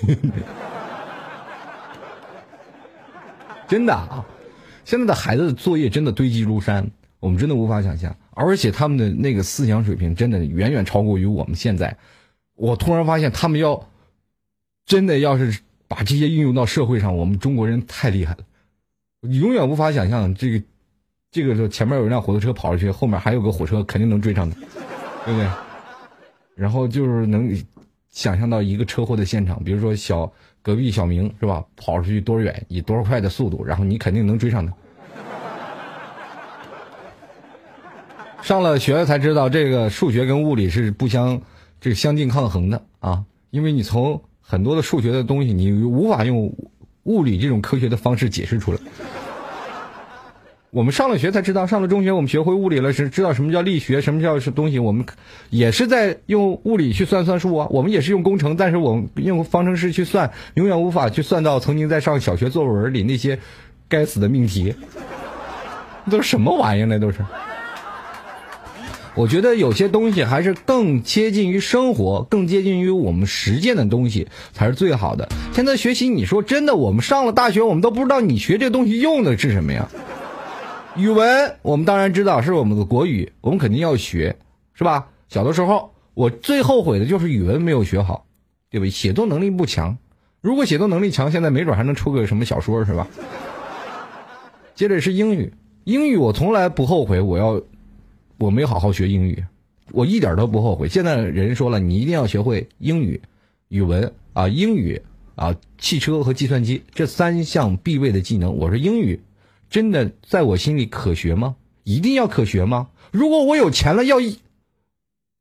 [3.69, 4.27] 真的啊。
[4.91, 11.97] 现在的孩子的作业真的堆积如山，我们真的无法想象，而且他们的那个思想水平真的远远超过于我们现在。
[12.57, 13.89] 我突然发现，他们要
[14.85, 18.39] 真的要是把这些运用到社会上，我们中国人太厉害了。
[19.21, 20.65] 你永远无法想象，这个
[21.31, 24.57] 这个时候前面有一辆火车跑出去，后面还有个火车，肯定能追上的，
[25.25, 25.49] 对不对？
[26.57, 27.57] 然后就是能
[28.11, 34.73] 想象到一个车祸的现场，比如说小隔壁小明是吧，跑出去多远，以多少快的速度，然后你肯定能追上他。
[38.43, 41.41] 上了学才知道，这个数学跟物理是不相
[41.81, 43.25] 这个相近抗衡的啊！
[43.51, 46.53] 因为你从很多的数学的东西，你无法用
[47.05, 48.79] 物理这种科学的方式解释出来。
[50.73, 54.79] 我们上了学才知道，上了中学我们学会物理了，是知道什么叫力学，什么叫是东西。
[54.79, 55.05] 我们
[55.51, 63.37] 也是在用物理去算算数啊，我们也是用工程，但是我们用方程式去算，永远无法去算到曾经在上小学作文里那些
[63.89, 64.73] 该死的命题。
[66.09, 66.87] 都是什么玩意儿？
[66.87, 67.19] 那都是。
[69.17, 75.29] 我觉得有些东西还是更接近于生活，更接近于我们实践的东西才是最好的。
[75.53, 79.89] 现在学习，你说真的，我们上了大学，我们都不知道你学这东西用的是什么呀？
[80.97, 84.37] 语文，我们当然知道是我们的国语，我们肯定要学，
[84.75, 85.09] 是吧？
[85.29, 88.27] 小的时候，我最后悔的就是语文没有学好。
[88.73, 88.91] 对不对？
[88.91, 89.99] 写作能力不强，
[90.41, 93.05] 如果写作能力强，现在没准还能出个什么小说是吧？
[94.77, 97.61] 接着是英语，英语我从来不后悔，我要
[98.39, 99.45] 我没好好学英语，
[99.91, 100.89] 我一点都不后悔。
[100.89, 103.21] 现在人说了，你一定要学会英语、
[103.71, 105.03] 语文啊，英语
[105.35, 108.57] 啊，汽车和计算机这三项必备的技能。
[108.57, 109.21] 我说英语
[109.71, 111.55] 真的在我心里可学吗？
[111.85, 112.89] 一定要可学吗？
[113.13, 114.17] 如果我有钱了，要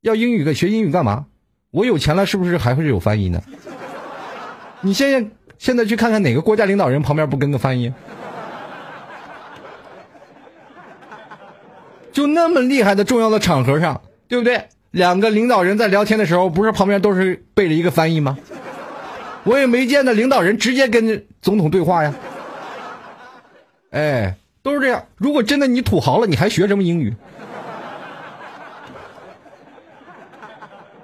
[0.02, 1.26] 要英语的学英语干嘛？
[1.72, 3.42] 我有钱了，是不是还会有翻译呢？
[4.82, 7.92] 你现在现在去看看哪个国家领导人旁边不跟个翻译？
[12.12, 14.70] 就那么厉害的重要的场合上，对不对？
[14.92, 18.38] 两个领导人在聊天的时候，不是旁边都是背着一个翻译吗？
[19.44, 22.14] 我也没见到领导人直接跟总统对话呀。
[23.90, 25.06] 哎，都是这样。
[25.18, 27.16] 如果真的你土豪了，你还学什么英语？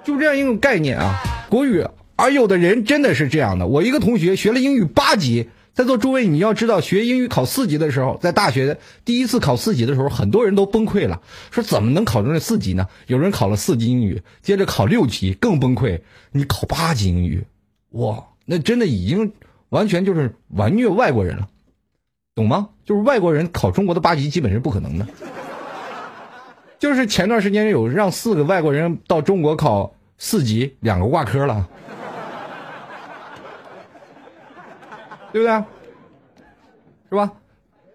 [0.04, 1.14] 就这样一种概念啊，
[1.50, 1.84] 国语。
[2.14, 3.66] 而有的人真的是这样的。
[3.66, 11.20] 我一个同学学了英语八级，在座诸位你要知道，学英语考四级的时候，在大学第一次考四级的时候，很多人都崩溃了，
[11.50, 12.86] 说怎么能考中这四级呢？
[13.06, 16.00] 有人考了四级英语，接着考六级更崩溃，
[16.32, 17.44] 你考八级英语，
[17.90, 19.32] 哇，那真的已经
[19.68, 21.48] 完全就是完虐外国人了，
[22.36, 22.68] 懂吗？
[22.84, 25.06] 就是外国人考中国的八级基本是不可能的。
[26.78, 31.66] 就是前段时间有让四个外国人到中国考四级，两个挂科了。
[35.32, 35.64] 对不对？
[37.08, 37.32] 是吧？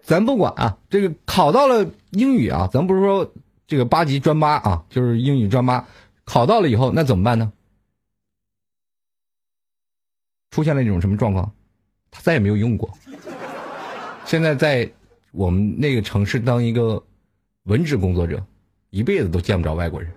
[0.02, 3.32] 咱不管啊，这个考到了英语啊，咱不是说
[3.68, 5.86] 这个八级专八啊，就是英语专八，
[6.24, 7.52] 考到了以后那怎么办呢？
[10.50, 11.52] 出现了一种什么状况？
[12.10, 12.90] 他再也没有用过。
[14.32, 14.90] 现在在
[15.32, 17.02] 我们那个城市当一个
[17.64, 18.42] 文职工作者，
[18.88, 20.10] 一辈子都见不着外国人。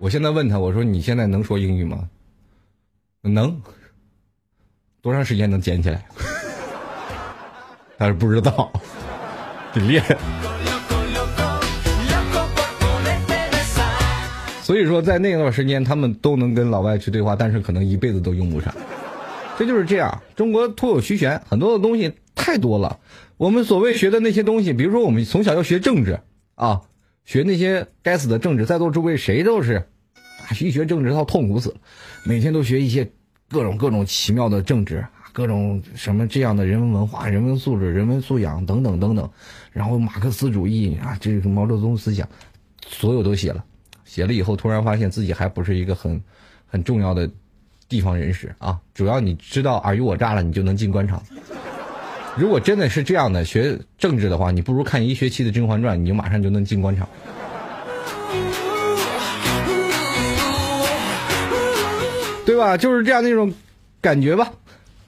[0.00, 2.08] 我现在问他，我说你现在能说英语吗？
[3.20, 3.56] 能，
[5.00, 6.04] 多长时间能捡起来？
[7.96, 8.72] 但是不知道，
[9.72, 10.02] 得练。
[14.62, 18.74] 所以说，在那段时间，他们都能跟老外去对话，但是可能一辈子都用不上。
[19.58, 22.98] 这就是这样，中国徒有虚玄，很多的东西太多了。
[23.36, 26.20] 我们所谓学的那些东西，比如说我们从小要学政治
[26.54, 26.82] 啊，
[27.24, 29.88] 学那些该死的政治，在座诸位谁都是。
[30.60, 31.76] 一学政治，他痛苦死了。
[32.24, 33.10] 每天都学一些
[33.48, 39.30] 各种各种奇妙的政治，各种什么这样的人文文化、人文素质、人文素养等等等等。
[39.72, 42.28] 然后马克思主义啊，这个毛泽东思想，
[42.86, 43.64] 所有都写了。
[44.04, 46.22] 写了以后，突然发现自己还不是一个很
[46.66, 47.30] 很重要的
[47.88, 48.78] 地方人士啊。
[48.94, 51.22] 主要你知道尔虞我诈了，你就能进官场。
[52.36, 57.08] 如果真的是这样的学政治的话，你不如看一学期的《甄嬛传》，你就马上就能进官场。
[62.44, 62.76] 对吧？
[62.76, 63.52] 就是这样那种
[64.00, 64.50] 感觉吧。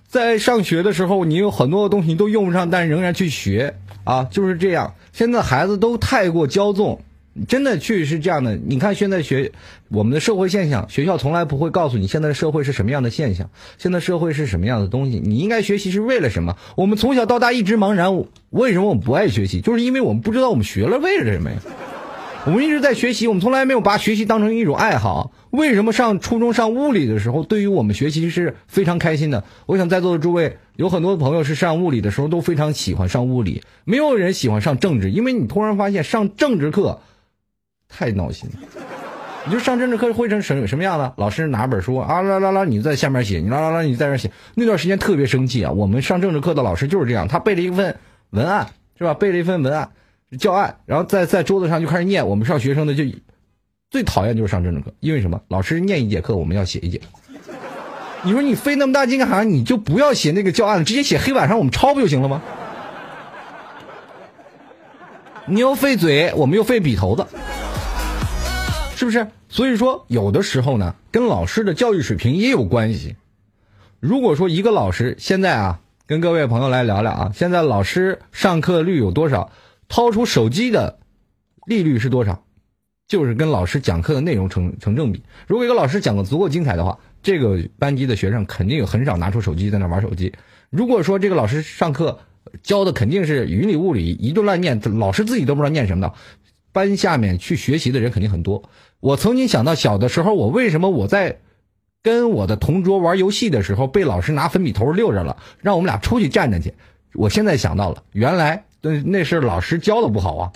[0.09, 4.95] 在上学的时候，你有很多的东西都用不上，但仍然去学啊，就是这样。
[5.13, 6.99] 现在孩子都太过骄纵，
[7.49, 8.57] 真的确实是这样的。
[8.57, 9.53] 你看现在学
[9.89, 15.21] 我们的社会现象，学校从来不会告诉你现在的社会是什么样的现象，现在社会是什么样的东西。
[15.23, 16.57] 你应该学习是为了什么？
[16.77, 19.61] 我们从小到大一直茫然，为什么我们不爱学习？
[19.61, 21.57] 就是因为我们不知道我们学了为了什么呀。
[22.47, 25.33] 我们一直在学习，我们从来没有把学习当成一种爱好。
[25.51, 29.43] 为什么上初中上物理的时候，对于我们学习是非常开心的？
[29.67, 37.01] 我想在座的诸位有很多朋友是上物理的时候都非常喜欢上物理，没有人喜欢上政治，因为你突然发现上政治课
[37.89, 38.57] 太闹心了。
[39.45, 41.15] 你就上政治课会成什什么样的？
[41.17, 44.29] 老师拿本书啊啦啦啦，你在下面写，你啦啦啦，你在这写。
[44.55, 45.71] 那段时间特别生气啊！
[45.71, 47.97] 我们上政治课的老师就是这样，他背了一份
[48.31, 48.67] 文案，
[48.99, 49.15] 是吧？
[49.15, 49.89] 背了一份文案。
[50.41, 52.27] 教案，然后在在桌子上就开始念。
[52.27, 53.05] 我们上学生的就
[53.89, 55.41] 最讨厌就是上政治课，因为什么？
[55.47, 57.01] 老师念一节课，我们要写一节。
[58.25, 59.45] 你说你费那么大劲干啥？
[59.45, 62.43] 你就不要写那个教案了，直接写黑板上，我们抄不就行了吗？
[65.47, 67.25] 你又费嘴，我们又费笔头子，
[68.97, 69.29] 是不是？
[69.49, 73.15] 所以说，有的时候呢，跟老师的教育水平也有关系。
[74.01, 79.53] 如果说一个老师现在啊，跟各位朋友来聊聊啊，现在老师上课率有多少？
[79.89, 80.99] 掏出手机的
[81.67, 82.43] 利率是多少？
[83.07, 85.23] 就是跟老师讲课的内容成成正比。
[85.47, 90.33] 如果一个老师讲的足够精彩的话，这个班级的学生肯定很少拿出手机在那玩手机。
[90.71, 92.19] 如果说这个老师上课
[92.63, 96.15] 教的肯定是云里雾里，一顿乱念，老师自己都不知道念什么的，
[96.77, 98.63] 班下面去学习的人肯定很多。
[99.01, 101.39] 我曾经想到小的时候，我为什么我在
[102.03, 106.75] 跟我的同桌玩游戏的时候被老师拿粉笔头溜着了，让我们俩出去站着去？
[107.15, 108.65] 我现在想到了，原来。
[108.83, 110.53] 那那是老师教的不好啊，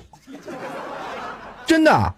[1.66, 2.14] 真的，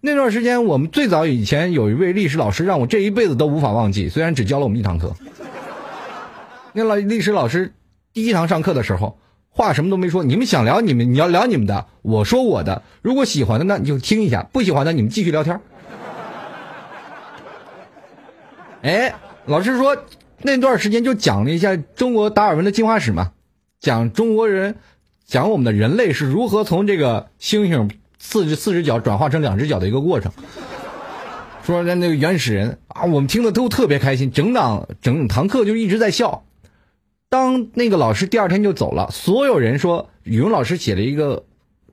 [0.00, 4.08] 那段时间，我们最早以前有一位历史老师，让我这一辈子都无法忘记。
[4.08, 5.12] 虽然只教了我们一堂课，
[6.72, 7.72] 那老历史老师
[8.12, 9.18] 第一堂上课的时候，
[9.56, 12.82] 话什么都没说，你们想聊你们，你要聊你们的，我说我的。
[13.00, 15.58] 如果喜欢的呢，你就听一下；不喜欢的，你们继续聊天。
[18.82, 19.14] 哎，
[19.46, 19.96] 老师说
[20.42, 23.32] 那段时间就讲了一下中国达尔文的进化史嘛，
[23.80, 24.76] 讲中国人，
[25.26, 27.90] 讲我们的人类是如何从这个猩猩。
[28.18, 30.32] 四只四只脚转化成两只脚的一个过程，
[31.62, 36.42] 说那那个原始人啊，我们听的都特别开心，整档整堂课就一直在笑。
[37.28, 41.44] 当那个老师第二天就走了，所有人说语文老师写了一个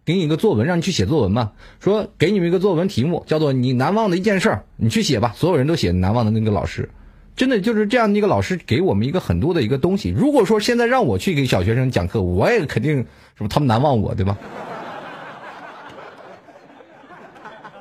[0.05, 5.33] 给你一个作文，让你去写作文嘛，说给你们一个作文题目叫做你难忘的一件事儿，你去写吧。
[5.35, 6.89] 所有人都写难忘的那个老师，
[7.35, 10.09] 真的就是这样的一个老师给我们一个很多的一个东西。
[10.09, 12.97] 如果说现在让我去给小学生讲课，我也肯定
[13.35, 14.37] 是不他们难忘我，对吧？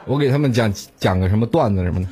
[0.05, 2.09] 我给他们讲讲个什么段子什么的，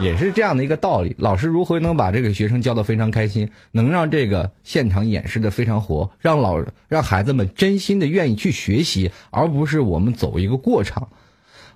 [0.00, 1.14] 也是这样的一个道理。
[1.18, 11.08] 老师如何能把这个学生教得非常开心，能让这个现场演示的非常活，让老让孩子们真心的愿意去学习，而不是我们走一个过场。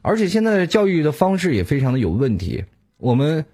[0.03, 2.65] 而且现在的教育的方式也非常的有问题，
[2.97, 3.45] 我们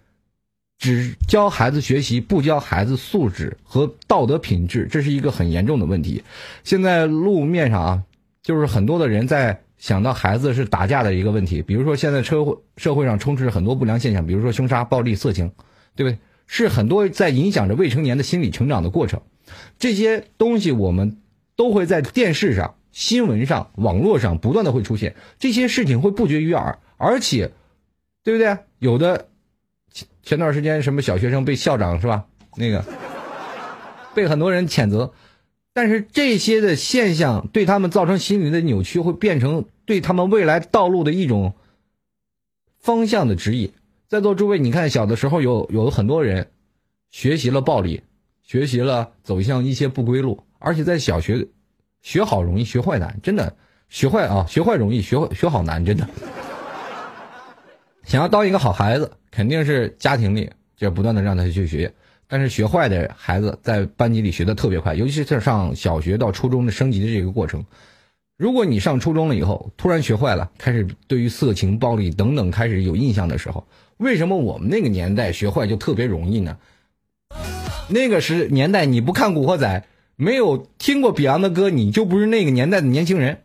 [0.79, 6.23] 只教孩子学习，不教孩子素质和道德品质，这是一个很严重的问题。
[6.63, 8.03] 现在路面上啊，
[8.43, 9.63] 就是很多的人在。
[9.83, 15.51] 想到孩子是打架的一个问题，比如说现在社会社会上充斥着很多不良现象，比如说凶杀、暴力、色情，
[15.97, 16.19] 对不对？
[16.47, 19.23] 是很多在影响着未成年的心理成长的过程。
[19.81, 21.19] 这些东西我们
[21.57, 27.51] 都会在电视上、新闻上、网络上不断的会出现，这些事情会不绝于耳，而且，
[28.23, 28.57] 对不对？
[28.79, 29.27] 有的
[29.91, 32.27] 前前段时间什么小学生被校长是吧？
[32.57, 32.85] 那个
[34.15, 35.13] 被很多人谴责。
[35.75, 41.53] 但是这些的现象对他们造成心理的扭曲，会变成对他们未来道路的一种
[42.79, 43.75] 方向的指引。
[44.09, 46.51] 在座诸位，你看，小的时候有有很多人
[47.11, 48.03] 学习了暴力，
[48.43, 51.47] 学习了走向一些不归路，而且在小学
[52.01, 53.55] 学好容易，学坏难，真的
[53.91, 56.09] 学坏啊，学坏容易，学学好难，真的。
[58.05, 61.93] 想要当一个好孩子，肯定是家庭里就不断的让他去学。
[62.27, 67.63] 但是学坏的孩子在班级里学的特别快，尤其是上小学到初中的升级的这个过程。
[68.43, 73.65] 如果你上初中了以后突然学坏了，开始对于色情、暴力等等开始有印象的时候，
[73.99, 76.57] 为什么我们那个年代学坏就特别容易呢？
[77.87, 79.85] 那个时年代你不看古惑仔，
[80.17, 83.43] 没有听过比昂的歌，你就不是那个年代的年轻人。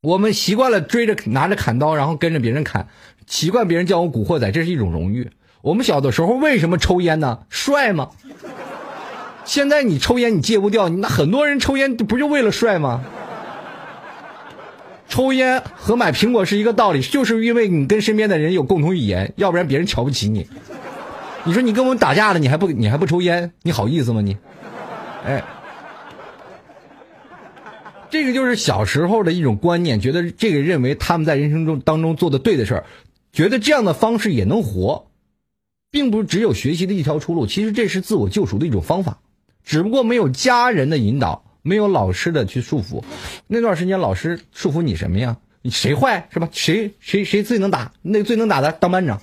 [0.00, 2.88] 我们习惯了追着拿着砍刀，然后跟着别人砍，
[3.26, 5.30] 习惯别人叫我古惑仔，这是一种荣誉。
[5.60, 7.40] 我们小的时候为什么抽烟呢？
[7.50, 8.12] 帅吗？
[9.44, 13.04] 现在你抽烟你戒不掉，那很多人抽烟不就为了帅吗？
[15.08, 20.46] 抽烟和买苹果是一个道理，就是因为你跟身边的人有共同语言，要不然别人瞧不起你。
[21.44, 24.36] 你说你跟我们打架了，你还不你还不抽烟，你好意思吗你？
[25.24, 25.42] 哎，
[28.10, 32.84] 这个就是小时候的一种观念，觉得这个认为他们在人生中当中做的对的事儿，
[33.32, 35.06] 觉得这样的方式也能活。
[35.90, 39.20] 并不是只有学习的一条出路，其实这是自我救赎的一种方法，
[39.64, 43.02] 只不过没有家人的引导，没有老师的去束缚。
[43.46, 45.36] 那段时间老师束缚你什么呀？
[45.60, 46.48] 你谁坏是吧？
[46.52, 47.90] 谁谁谁最能打？
[48.00, 49.20] 那最能打的当班长，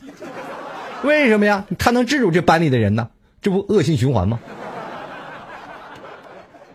[1.03, 1.65] 为什么呀？
[1.77, 3.09] 他能制住这班里的人呢？
[3.41, 4.39] 这不恶性循环吗？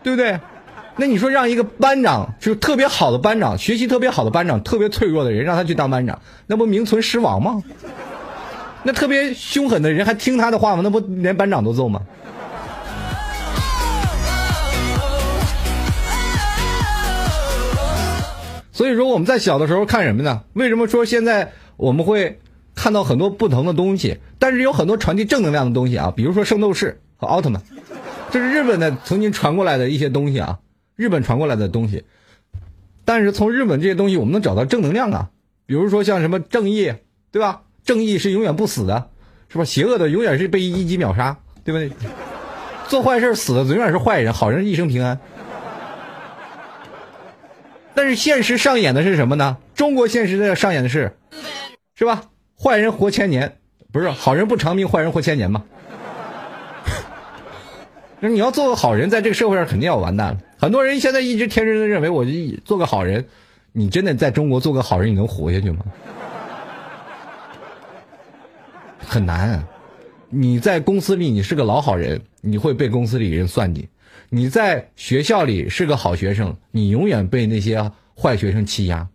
[0.03, 0.39] 对不对？
[0.97, 7.61] 那你说让一个班长就特别好的班长，学习特别好的班长，特别脆弱的人让他去当班长，那不名存实亡吗？
[8.83, 10.81] 那特别凶狠的人还听他的话吗？
[10.83, 12.01] 那不连班长都揍吗？
[18.81, 20.41] 所以说我们在小的时候看什么呢？
[20.53, 22.39] 为什么说现在我们会
[22.73, 24.17] 看到很多不同的东西？
[24.39, 27.61] 但是有很多传递正能量的东西啊，比如说圣斗士和奥特曼，
[28.31, 30.57] 这是日本的曾经传过来的一些东西啊，
[30.95, 32.05] 日本传过来的东西。
[33.05, 35.29] 但是从日本这些东西，我们能找到正能量啊，
[35.67, 36.91] 比如说像什么正义，
[37.31, 37.61] 对吧？
[37.85, 39.09] 正义是永远不死的，
[39.47, 39.63] 是吧？
[39.63, 41.91] 邪恶的永远是被一击秒杀，对不对？
[42.87, 45.19] 做坏事死的永远是坏人，好人一生平安。
[47.93, 49.57] 但是现实上演的是什么呢？
[49.75, 51.13] 中国现实的上演的是，
[51.95, 52.23] 是吧？
[52.57, 53.57] 坏人活千年，
[53.91, 55.63] 不是好人不长命，坏人活千年吗？
[58.19, 60.39] 那你要做个好人，在这个社会上肯定要完蛋了。
[60.57, 62.31] 很多人现在一直天真的认为，我就
[62.63, 63.25] 做个好人，
[63.71, 65.83] 你真的在中国做个好人，你能活下去吗？
[68.99, 69.61] 很难，
[70.29, 73.81] 你在公司里你是个老好人，你会被公司里人算计；
[74.33, 79.09] 你在学校里是个好学生，你永远被那些坏学生欺压。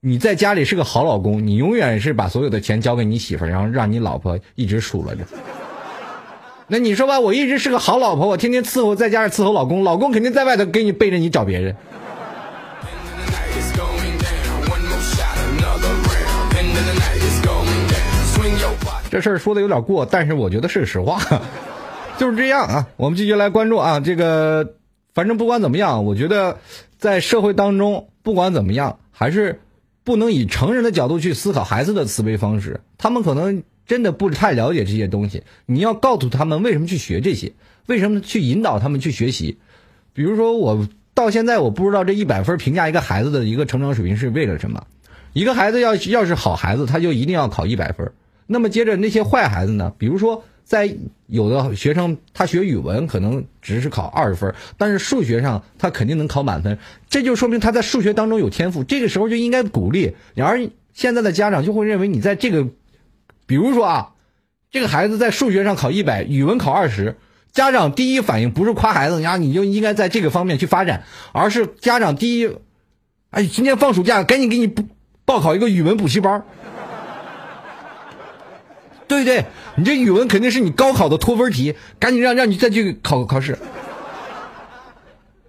[0.00, 5.24] 你在家里是个好老公，你永远是把所有的钱交给你媳妇儿，然后让你老婆一直数落着。
[6.68, 11.74] 那你说吧，我一直是个好老婆，我天天伺候在家里伺候老公，老公肯定在外头给你背着你找别人。
[19.10, 21.20] 这事儿说的有点过，但是我觉得是实话，
[22.18, 22.88] 就是这样啊。
[22.96, 24.74] 我们继续来关注啊，这个
[25.14, 26.58] 反正不管怎么样，我觉得
[26.98, 29.60] 在社会当中，不管怎么样，还是
[30.04, 32.80] 不能以成人的角度去思考孩子的思维方式。
[32.98, 37.52] 他们可能真的不太了解这些东西，你要告诉他们为什么去学这些，
[37.86, 39.58] 为什么去引导他们去学习。
[40.12, 44.84] 比如说，我到现在我不知道这一百分评价一个孩子的一个成长水平是为了什么。
[45.32, 48.12] 一个孩子要要是好孩子，他就一定要考一百分。
[48.46, 49.92] 那么接着那些坏孩子呢？
[49.96, 50.94] 比如说，在
[51.26, 58.84] 有的学生他学语文可能只是考二十分，但是数学上他肯定能考满分，这就说明他在数学当中有天赋。
[58.84, 60.14] 这个时候就应该鼓励。
[60.34, 62.66] 然而现在的家长就会认为你在这个，
[63.46, 64.12] 比如说啊，
[64.70, 67.16] 这个孩子在数学上考一百，语文考二十，
[67.52, 72.50] 家长第一反应不是夸孩子呀，你就应该在这个方面去发展，而是家长第一，
[73.30, 74.84] 哎，今天放暑假，赶紧给你报
[75.24, 76.44] 报考一个语文补习班。
[79.12, 79.44] 对对，
[79.76, 83.58] 你这语文肯定是你高考的脱分题，赶紧让让你再去考考试。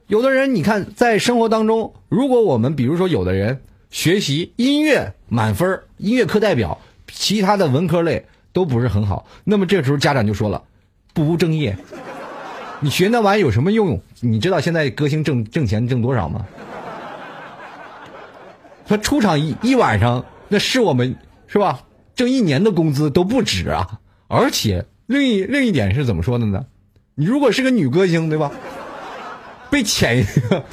[0.08, 10.62] 有的人，你看在生活当中，如果我们比如说有的人学习音乐满分，音乐课代表，其他的文科类都不是很好，那么这时候家长就说了，
[11.14, 11.78] 不务正业，
[12.82, 13.98] 你学那玩意有什么用？
[14.20, 16.46] 你知道现在歌星挣挣钱挣多少吗？
[18.86, 21.16] 他出场一一晚上，那是我们
[21.48, 21.80] 是吧？
[22.16, 24.00] 挣一年的工资都不止啊！
[24.28, 26.66] 而且另一另一点是怎么说的呢？
[27.16, 28.52] 你如果是个女歌星，对吧？
[29.70, 30.58] 被潜一个，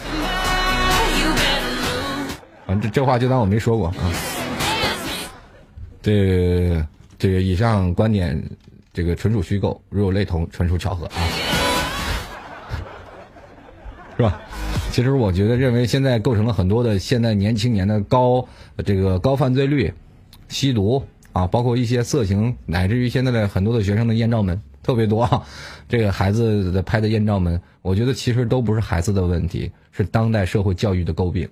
[2.67, 3.95] 啊，这这话就当我没说过啊。
[6.03, 6.85] 这
[7.19, 8.43] 这个以上观点，
[8.93, 11.21] 这个纯属虚构，如有雷同，纯属巧合啊，
[14.17, 14.41] 是吧？
[14.91, 18.47] 其实我觉得，认为现在构成了很多的现在年轻年的高
[18.85, 19.93] 这个高犯罪率，
[20.49, 21.03] 吸毒。
[21.33, 25.47] 啊，包括一些色情，乃至于现在的很多的学生的艳照门特别多啊，
[25.89, 31.49] 这个孩子的拍的艳照门，我觉得其实都不是孩子的问题，是当代社会教育的诟病。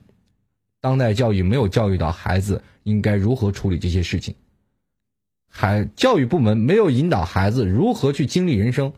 [0.80, 4.34] 当代教育没有教育到孩子应该如何处理这些事情，
[5.48, 8.92] 还教育部门没有引导孩子如何去经历人生，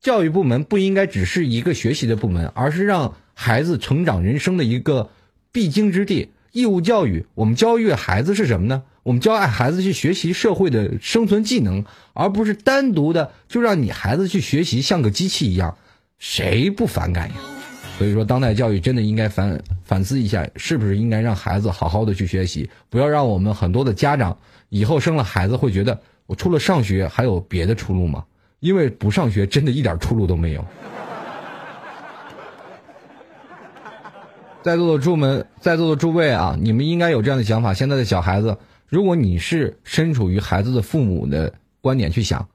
[0.00, 5.10] 教育部门不应该只是一个学习的部门，而是让孩子成长人生的一个
[5.52, 6.30] 必经之地。
[6.50, 8.82] 义务教育，我们教育孩子是什么呢？
[9.08, 11.82] 我们教爱孩子去学习社会的生存技能，
[12.12, 15.78] 而不是单独的就让你孩子去学习像个机器一样，
[16.18, 17.34] 谁不反感呀？
[17.96, 24.36] 所以说，当代教育真的应该反反思一下，是不是应该让孩子好好的去学习，不要让我们很多的家长
[24.68, 28.26] 以后生了孩子会觉得，我除了上学还有别的出路吗？
[28.60, 30.62] 因为不上学真的一点出路都没有。
[34.62, 38.58] 在座的诸们，在座的诸位啊，你们应该有这样的想法：现在的小孩子。
[38.88, 42.48] 如果你是身处于孩子的父母的观点去想，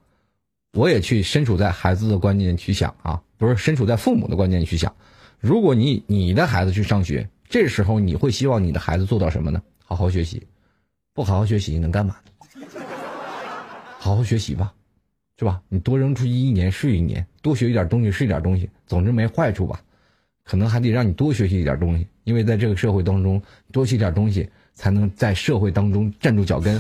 [0.73, 4.95] 我也去身处在孩子的观念去想啊，不是身处在父母的观念去想。
[5.39, 9.61] 如果你你的孩子去上学，这时候你会希望你的孩子做到什么呢？
[9.86, 10.41] 好好学习，
[11.13, 12.15] 不好好学习能干嘛？
[13.99, 14.73] 好好学习吧，
[15.38, 15.61] 是吧？
[15.69, 19.79] 你多扔出一年是一年，多学一点东西是一点东西，总之没坏处吧？
[20.43, 23.39] 可能还得让你多学习一点东西，因为在这个社会当中，
[23.71, 24.49] 多学点东西。
[24.74, 26.80] 才能在社会当中站住脚跟，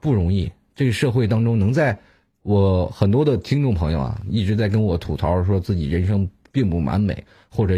[0.00, 0.50] 不容易。
[0.74, 1.96] 这个社会当中，能在
[2.42, 7.76] 我很多的听众朋友啊，一直在跟我吐槽，说自己人生并不完美，或者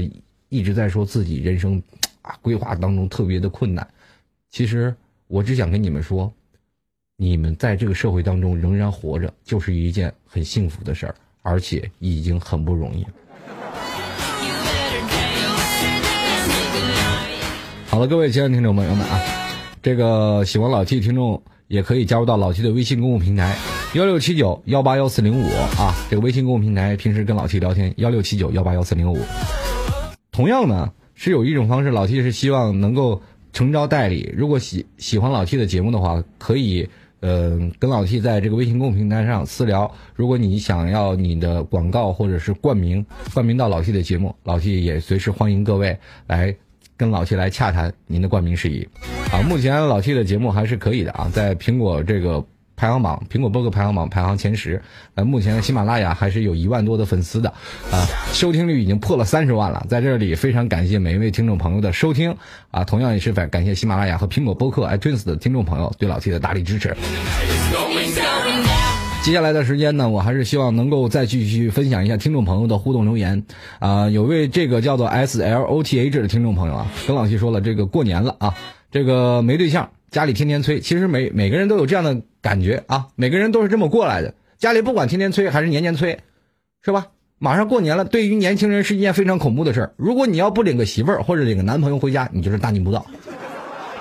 [0.49, 1.83] 一直在说自己人生
[2.23, 3.87] 啊规划当中特别的困难。
[4.51, 4.95] 其实
[5.27, 6.33] 我只想跟你们说，
[7.17, 13.07] 你们在这个社会当中仍然活着，就是一件很幸福的事儿，而且已经很不容易。
[17.89, 19.46] 好了，各位亲爱的听众朋友们啊。
[19.87, 23.57] 这个喜欢老 T 听众也可以加入到老 T 的微信公共平台
[23.95, 25.47] 幺六七九幺八幺四零五
[25.79, 29.17] 啊，这个微信公共平台平时跟老 T 聊天幺六七九幺八幺四零五。
[30.33, 33.23] 同样呢，是有一种方式，老 T 是希望能够
[33.53, 34.35] 诚招代理。
[34.37, 36.89] 如果喜喜欢老 T 的节目的话，可以
[37.21, 39.89] 呃跟老 T 在这个微信公共平台上私聊。
[40.17, 46.57] 如果你想要你的广告或者是冠名冠名到老 T 的节目，老 T 也随时欢迎各位来。
[46.97, 48.89] 跟老 T 来洽谈您的冠名事宜，
[49.31, 52.43] 啊，目前老 T 的节目还是可以的啊，在苹果这个
[52.75, 54.81] 排行榜，苹果播客排行榜排行前十。
[55.15, 57.49] 呃，目前喜马拉雅还是有一万多的粉丝的，
[57.91, 59.85] 啊，收听率已经破了三十万了。
[59.89, 62.35] 在这里非常感谢每一位听众朋友的收听，
[62.71, 66.97] 啊，同样也是感感谢喜马拉雅和苹果播客 iTunes 的听众朋友对老 T 的大力支持。
[69.27, 73.43] 接下来的时间呢，我还是希望能够再继续分享一下听众朋友的互动留言。
[73.81, 78.55] 啊、有位这个叫做 S L O T H 的听众朋友啊，跟老七说了，这个过年了啊，
[78.93, 80.79] 这个没对象，家里天天催。
[80.79, 84.33] 其实每每个人都有这样的感觉啊，每个人都是这么过来的。
[84.59, 86.21] 家里不管天天催还是年年催，
[86.85, 87.09] 是吧？
[87.41, 89.93] 马上过年了，对于年轻人是一件非常恐怖的事儿。
[89.97, 93.05] 如果你要不领个媳妇儿或者领个男朋友回家，你就是大逆不道。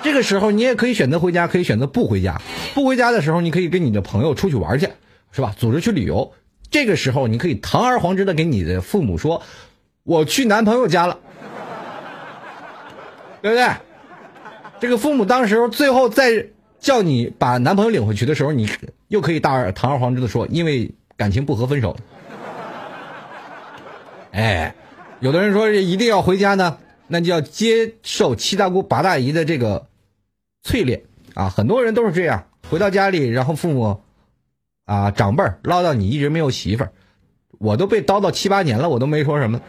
[0.04, 2.40] 这个时候你也可以选择回家，可以选择不回家。
[2.74, 4.88] 不回家的时候，你可以跟你的朋友出去玩去，
[5.36, 5.54] 是吧？
[5.54, 6.32] 组织去旅游。
[6.70, 9.42] 这个时候，你可以堂而皇之的给你的父母说
[10.02, 11.18] ：“我去男朋友家了。”
[13.42, 13.68] 对不对？
[14.80, 16.46] 这个父母当时最后再
[16.80, 18.66] 叫你把男朋友领回去的时候，你
[19.08, 21.94] 又可以大而堂而皇之的说：“因为感情不和分手。”
[24.32, 24.74] 哎，
[25.20, 26.78] 有的人说一定要回家呢，
[27.08, 29.86] 那就要接受七大姑八大姨的这个
[30.64, 31.02] 淬炼
[31.34, 31.48] 啊！
[31.48, 34.00] 很多人都是这样，回到家里，然后父母
[34.86, 36.90] 啊长辈儿唠叨你一直没有媳妇儿，
[37.58, 39.60] 我都被叨叨七八年了，我都没说什么，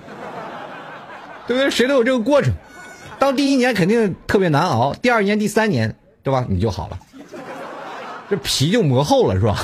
[1.45, 1.70] 对不对？
[1.70, 2.53] 谁都有这个过程。
[3.20, 5.93] 当第一年肯定特别难熬，第二年、第三年，
[6.24, 6.45] 对吧？
[6.47, 6.97] 你就好了，
[8.30, 9.57] 这皮就磨厚了，是吧？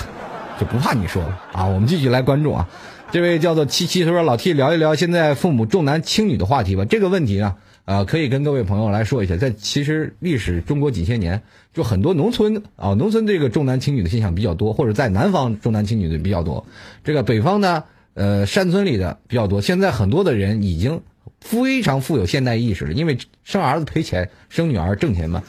[0.59, 1.65] 就不怕你说了啊！
[1.65, 2.67] 我们继续来关注啊。
[3.11, 6.85] 这位叫做七七，他说：“老 T 聊一聊现在父母重男轻女的话题吧。
[6.85, 9.35] 这个问题呢，呃，可以跟各位朋友来说一下。
[9.35, 11.41] 在其实历史中国几千年，
[11.73, 16.65] 就很多农村啊，农村这个重男轻女的现象比较多，或者在南方重男轻女的比较多。
[17.03, 19.61] 这个北方呢，呃，山村里的比较多。
[19.61, 21.01] 现在很多的人已经
[21.41, 25.43] 非常富有现代意识了，因为生儿子赔钱，生女儿挣钱嘛，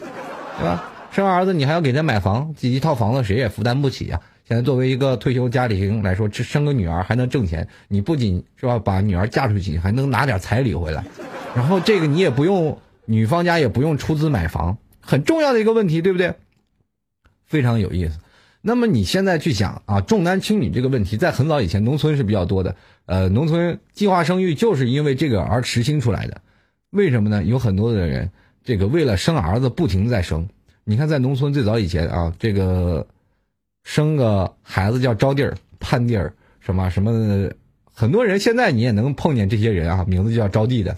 [0.58, 0.90] 对吧？
[1.12, 11.04] 生儿子你还要给他买房，几一套房子谁也负担不起呀、现在作为一个退休家庭来说，生个女儿还能挣钱，你不仅是吧把女儿嫁出去，还能拿点彩礼回来，
[11.54, 16.34] 然后这个你也不用女方家也不用出资买房，很重要的一个问题，对不对？
[17.46, 18.18] 非常有意思。
[18.60, 22.74] 那么你现在去想啊，重男轻女这个问题，在很早以前农村是比较多的，
[23.06, 26.40] 呃，农村计划生育就是因为这个而实行出来的。
[26.90, 27.44] 为什么呢？
[27.44, 28.30] 有很多的人，
[28.64, 30.48] 这个为了生儿子不停地在生。
[30.84, 33.06] 你看，在农村最早以前啊，这个
[33.82, 37.50] 生个孩子叫招娣儿、盼娣儿，什么什么，
[37.92, 40.96] 很多人现在你也能碰见这些人啊，名字就叫招娣的，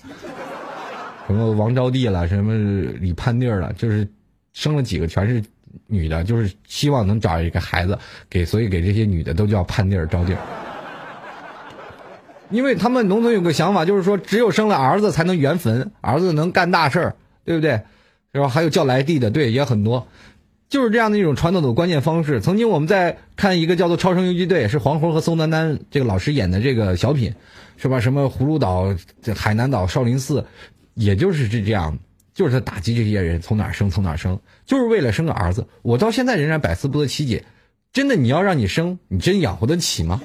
[1.26, 2.54] 什么王招娣了，什么
[3.00, 4.06] 李盼娣了，就是
[4.52, 5.42] 生了几个全是
[5.86, 7.98] 女的，就是希望能找一个孩子
[8.30, 10.36] 给，所以给这些女的都叫盼娣、招娣。
[12.50, 17.80] 因为他们农村有个想法，就是说只有生了儿子才能圆坟，儿子能干大事儿，对不对？
[18.30, 20.06] 然后还有叫来弟的，对，也很多，
[20.68, 22.40] 就是这样的一种传统的观念方式。
[22.40, 27.34] 曾经我们在看一个叫做《超生游击队》，是黄渤和宋丹丹这个老师演的这个小品，
[27.76, 27.98] 是吧？
[27.98, 28.94] 什么葫芦岛、
[29.34, 30.46] 海南岛、少林寺，
[30.96, 31.98] 也就是这这样，
[32.34, 35.68] 就是他打击这些人从哪生从哪生，就是为了生个儿子。
[35.82, 37.44] 我到现在仍然百思不得其解，
[37.92, 40.20] 真的你要让你生，你真养活得起吗？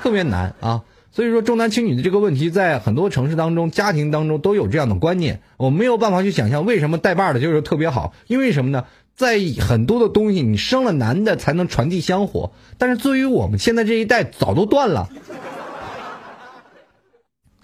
[0.00, 0.84] 特别难啊！
[1.10, 5.42] 所以说重男轻女的这个问题，在很多城市当中、家庭当中都有这样的观念。
[5.56, 8.84] 我没有办法去想象为什么带把的就是特别好，因为什么呢？
[9.14, 15.08] 在很多的东西，你生了男的才能传递香火，但是对于我们现在这一代，早都断了。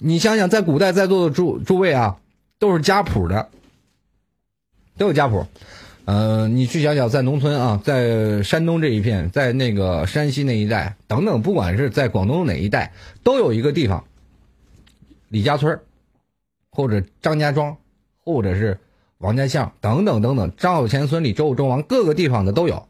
[0.02, 2.18] 你想想，在古代在座的诸诸位啊，
[2.58, 3.50] 都是家谱的，
[4.96, 5.46] 都有家谱。
[6.06, 12.92] 呃，你去想想，在农村啊，在山东这一片，在那个山西那一带等等，不管是在广东哪一带，
[13.22, 14.02] 都有一个地方，
[15.28, 15.78] 李家村
[16.70, 17.76] 或者张家庄，
[18.24, 18.80] 或者是
[19.18, 22.88] 王家巷等等等等，张有钱孙李周武周王各个地方的都有。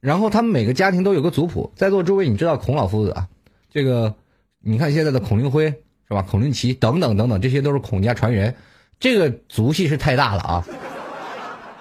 [0.00, 3.28] 然后他们每个家庭都有个族谱，在座诸位，你知道孔老夫子啊？
[3.70, 4.14] 这个
[4.60, 5.72] 你看现在的孔令辉
[6.08, 6.22] 是吧？
[6.22, 8.54] 孔令奇等等等等，这些都是孔家传人，
[8.98, 10.64] 这个族系是太大了啊。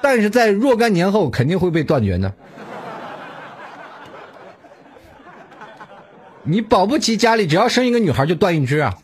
[0.01, 2.33] 但是在若干年后肯定会被断绝的。
[6.43, 8.97] 你保不齐家里只要生一个女孩就断一只啊，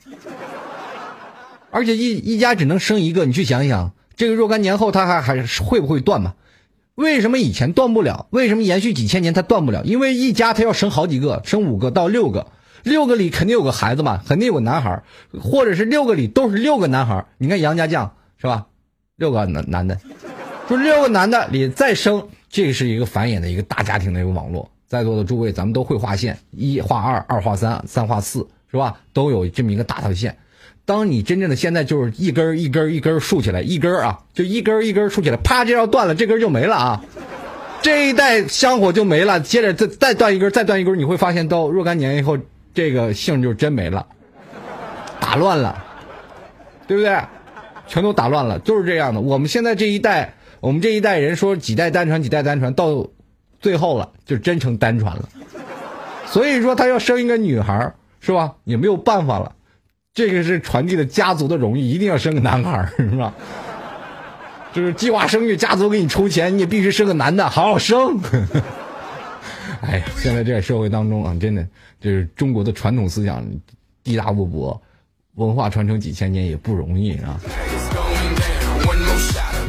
[1.72, 6.36] 而且一一家只能生一个，你去想一想，这个若干年后它还还会不会断嘛？
[6.96, 8.28] 为什么以前断不了？
[8.30, 9.84] 为什么延续几千年它断不了？
[9.84, 12.48] 因为一家它要生好几个，生五个到六个，
[12.84, 15.04] 六个里肯定有个孩子嘛，肯定有个男孩，
[15.42, 17.26] 或者是六个里都是六个男孩。
[17.38, 18.68] 你看杨家将是吧？
[19.16, 19.98] 六个男男的。
[20.68, 24.70] 说六个男的里再生，这是一个繁衍的一个大家庭的一个网络。
[24.88, 29.00] 在座的诸位，咱们都会画线，一画二，二画三，三画四，是吧？
[29.12, 30.38] 都有这么一个大的线。
[30.86, 37.04] 当你真正的现在就是一根一根一根竖起来，一根啊，就一根一根竖起来，啪，这要断了，这根就没了啊。
[37.82, 42.38] 这一代香火就没了，接着再再断一根，再断一根，你会发现到若干年以后，
[42.74, 44.06] 这个姓就真没了，
[45.20, 45.84] 打乱了，
[46.88, 47.18] 对不对？
[47.86, 49.20] 全都打乱了，就是这样的。
[49.20, 53.06] 我们现在这一代，我们这一代人说几代单传，几代单传，到
[53.60, 55.30] 最后了，就真成单传了。
[56.26, 58.54] 所以说，他要生一个女孩，是吧？
[58.64, 59.54] 也没有办法了，
[60.14, 63.34] 这个是传递的家族的荣誉，一定要生个男孩， 是吧？
[64.72, 68.20] 就是计划生育，家族给你出钱，你也必须生个男的，好好生。
[69.84, 71.68] 哎呀，现在这个社会当中啊，真的
[72.00, 73.46] 就是中国的传统思想
[74.04, 74.82] 地大物博，
[75.36, 77.40] 文化传承几千年也不容易啊。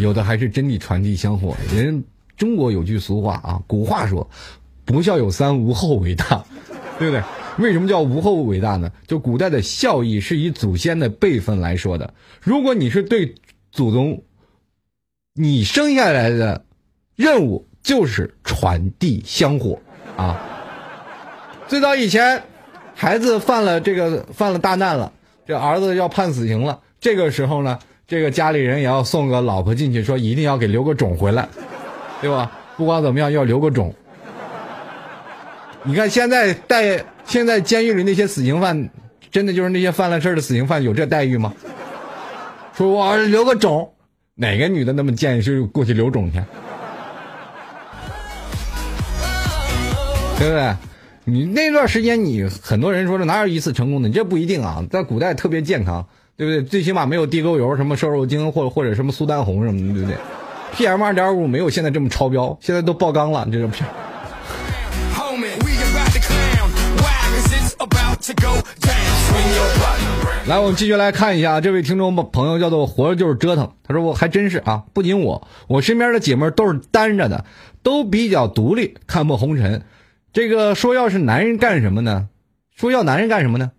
[0.00, 1.56] 有的还是真的传递香火。
[1.74, 2.02] 人
[2.36, 4.28] 中国有句俗话啊，古话说
[4.86, 6.44] “不孝有三，无后为大”，
[6.98, 7.22] 对不对？
[7.58, 8.90] 为什么叫无后为大呢？
[9.06, 12.14] 就古代的孝义是以祖先的辈分来说的。
[12.40, 13.34] 如果你是对
[13.72, 14.22] 祖宗。
[15.36, 16.64] 你生下来的
[17.16, 19.76] 任务就是传递香火
[20.16, 20.40] 啊！
[21.66, 22.42] 最早以前，
[22.94, 25.10] 孩子犯了这个犯了大难了，
[25.46, 26.78] 这儿子要判死刑了。
[27.00, 31.48] 这个时候呢，这个家里人也要送个老婆进去，说一定要给留个种回来，
[32.20, 32.50] 对吧？
[32.76, 33.94] 不管怎么样，要留个种。
[35.82, 38.88] 你看现在带现在监狱里那些死刑犯，
[39.30, 41.52] 真的就是那些犯了事的死刑犯有这待遇吗？
[42.74, 43.90] 说我留个种。
[44.36, 46.42] 哪个女的那么贱，是过去留种去？
[50.38, 50.74] 对不对？
[51.26, 54.08] 你那段时间，你很多人说这哪有一次成功的？
[54.08, 56.06] 你这不一定啊，在古代特别健康，
[56.36, 56.62] 对不对？
[56.62, 60.16] 最起码没有地沟油、什么瘦肉精或者或者什么苏丹红什么的，对不对
[60.76, 63.88] ？PM 二点五没有现在这么超标，现在都爆缸了，这个片。
[70.46, 73.72] 来，我们继续来看一下这位听众朋友叫做“活着就是折腾”。
[73.82, 77.46] 他说：“我还真是啊，不仅我，我身边的姐妹都是单着的，
[77.82, 79.82] 都比较独立，看破红尘。
[80.34, 82.28] 这个说要是男人干什么呢？
[82.74, 83.70] 说要男人干什么呢？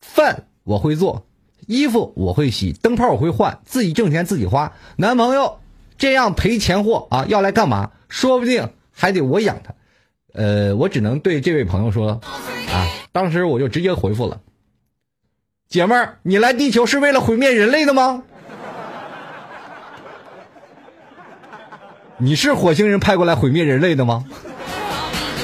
[0.00, 1.24] 饭我会做，
[1.68, 4.72] 衣服我会洗，灯泡我会换，自己挣钱自己花。
[4.96, 5.60] 男朋友
[5.96, 7.92] 这样赔钱货啊，要来干嘛？
[8.08, 9.72] 说不定还得我养他。
[10.34, 12.20] 呃，我只能对这位朋友说
[12.72, 14.40] 啊，当时我就直接回复了。”
[15.70, 18.24] 姐妹儿，你来地球是为了毁灭人类的吗？
[22.18, 24.24] 你是火星人派过来毁灭人类的吗？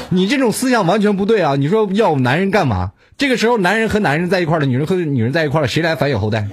[0.10, 1.56] 你这种思想完全不对啊！
[1.56, 2.92] 你说要男人干嘛？
[3.16, 6.48] 这个时候男人和男人在一块了，女人和女人在一块了，谁来繁衍后代？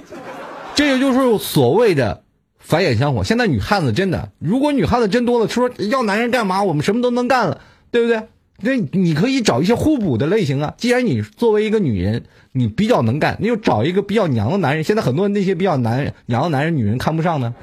[0.74, 2.22] 这也就是所谓的
[2.58, 3.24] 繁衍香火。
[3.24, 6.62] 现在女汉子真的，如果女汉子真多了，说要男人干嘛？
[6.62, 8.22] 我们什么都能干了，对不对？
[8.60, 10.74] 那你可以找一些互补的类型啊。
[10.78, 12.24] 既然你作为一个女人。
[12.58, 14.82] 你比较能干，你就找一个比较娘的男人。
[14.82, 17.54] 现在很多那些比较男娘的男人，女人看不上呢，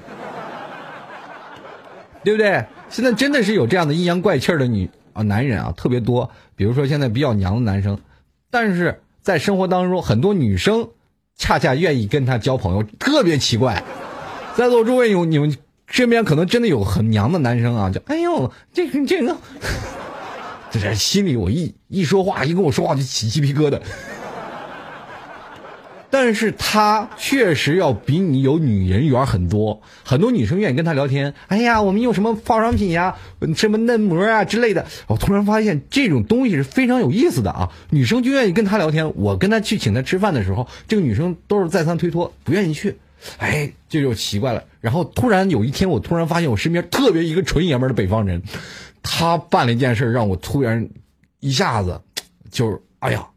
[2.24, 2.64] 对不对？
[2.92, 6.30] 现在真的是有这样的阴阳怪气的女啊男人啊特别多。
[6.56, 7.98] 比如说现在比较娘的男生，
[8.50, 10.90] 但是在生活当中，很多女生
[11.36, 13.84] 恰恰愿意跟他交朋友，特别奇怪。
[14.56, 15.58] 在座诸位有你们
[15.88, 19.36] 身边可能真的有很娘的男生啊，就哎呦这个这个，
[20.72, 23.80] 这 心里我一一说话一跟我说话就起鸡皮疙瘩。
[26.14, 31.34] 但是他确实要比你有女人缘很多，很多女生愿意跟他聊天。
[31.48, 33.16] 哎呀，我们用什么化妆品呀，
[33.56, 34.86] 什么嫩膜啊之类的。
[35.08, 39.12] 我突然发现这种东西是非常有意思的啊，女生就愿意跟他聊天。
[39.16, 42.96] 我跟他去请他吃饭的时候，这个女生都是再三推脱，不愿意去。
[43.40, 44.64] 哎，这就奇怪了。
[44.82, 48.40] 然后突然有一天，我突然发现我身边特别一个纯爷们的北方人，
[49.02, 50.88] 他办了一件事让我突然
[51.40, 52.00] 一下子
[52.52, 53.28] 就是哎呀。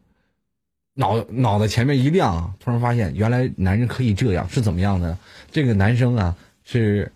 [0.99, 2.55] 脑脑袋前面一亮！
[2.59, 5.15] 突然发现，原来男人可以这样，是怎么样的？
[5.51, 7.11] 这个男生啊，是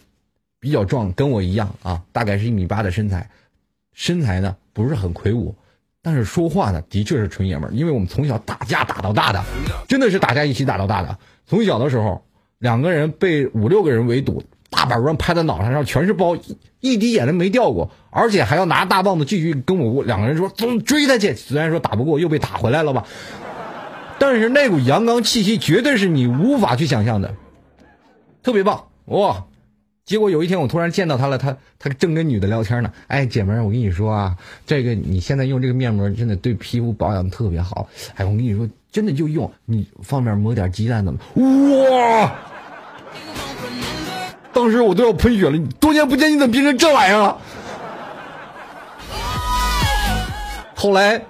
[0.59, 3.27] 比较壮，跟我一样啊，大概是一米八的身材，
[3.91, 5.55] 身材呢不是很魁梧，
[6.03, 7.73] 但是说话呢的确是纯爷们儿。
[7.73, 9.43] 因为我们从小打架打到大的，
[9.87, 11.17] 真的是打架一起打到大的。
[11.47, 12.23] 从小的时候，
[12.59, 16.37] 两个人被五六个人围堵，大板砖拍在脑袋上，全是包，
[16.81, 21.33] 一滴眼泪没掉过，而且还要拿大棒子继续跟我两个人说走追他去。
[21.33, 23.07] 虽然说打不过，又被打回来了吧。
[24.21, 27.33] 但是那股阳刚气息绝对是你无法去想象的，
[28.43, 29.45] 特别棒哇！
[30.05, 32.93] 结果有一天我突然见到他了，他他正跟女的聊天呢。
[33.07, 37.89] 哎，姐们儿，我跟你说啊，这个你现在用这个面膜真的对皮肤保养特别好。
[38.13, 41.19] 哎，我跟你说，真的就用你方便抹点鸡蛋怎么？
[41.89, 42.31] 哇！
[44.53, 47.37] 当时我都要喷血了，多年不见你怎么变成这玩意儿了？
[50.75, 51.23] 后来。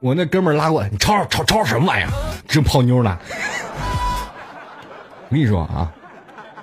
[0.00, 2.10] 我那哥们儿拉过来，你吵吵吵什么玩意儿？
[2.48, 3.18] 正泡妞呢。
[5.28, 5.92] 我跟你说啊，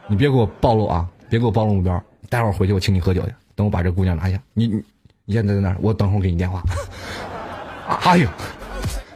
[0.08, 2.04] 你别给我暴露啊，别给我暴露目标。
[2.30, 3.34] 待会儿回去我请你喝酒去。
[3.56, 4.84] 等我把这姑娘拿下，你你
[5.26, 5.78] 你现在在哪儿？
[5.80, 6.64] 我等会儿给你电话。
[8.02, 8.28] 哎呦，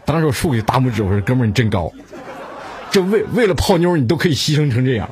[0.06, 1.92] 当时我竖起大拇指，我说哥们儿你真高，
[2.92, 5.10] 这为为了泡妞你都可以牺牲成这样。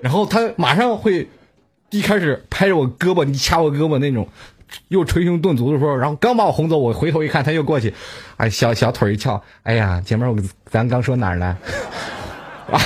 [0.00, 1.28] 然后他马上会
[1.90, 4.26] 一开始拍着我胳膊，你掐我胳膊那种，
[4.88, 7.92] 又捶胸顿足的时候，然后刚把我轰走，我回头一看，他又过去，
[8.36, 11.58] 哎，小小腿一翘，哎呀，姐妹儿，我咱刚说哪儿了？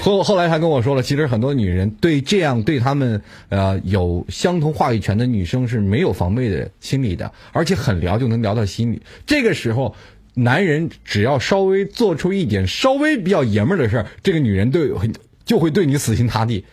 [0.00, 9.02] 后后来他跟我说了，其实很多女人对这样对他们呃有相同话语权的女生是没有防备的心理的，而且很聊就能聊到心里。
[9.26, 9.94] 这个时候，
[10.32, 14.90] 男人只要稍微做出一点稍微比较爷们儿的事儿，这个女人对
[15.44, 16.64] 就会对你死心塌地。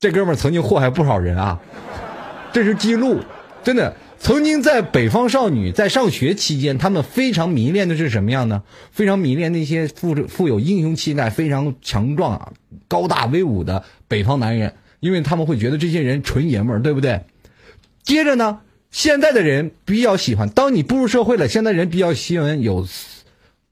[0.00, 1.60] 这哥们儿曾经祸害不少人啊，
[2.54, 3.20] 这是记录，
[3.62, 3.94] 真的。
[4.18, 8.62] 曾经在北方少女在上学期间，她们非常迷恋的是什么样呢？
[8.90, 12.54] 非常迷恋那些富富有英雄气概、非常强壮、
[12.88, 17.22] 高大威武的北方男人，因为他们会觉得这些人纯爷们儿，对不对？
[18.02, 22.86] 接着呢，现在的人比较喜欢，当你步入社会了，现在人比较喜欢有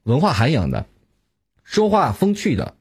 [0.03, 0.85] 文化涵养的，
[1.63, 2.73] 说话风趣的，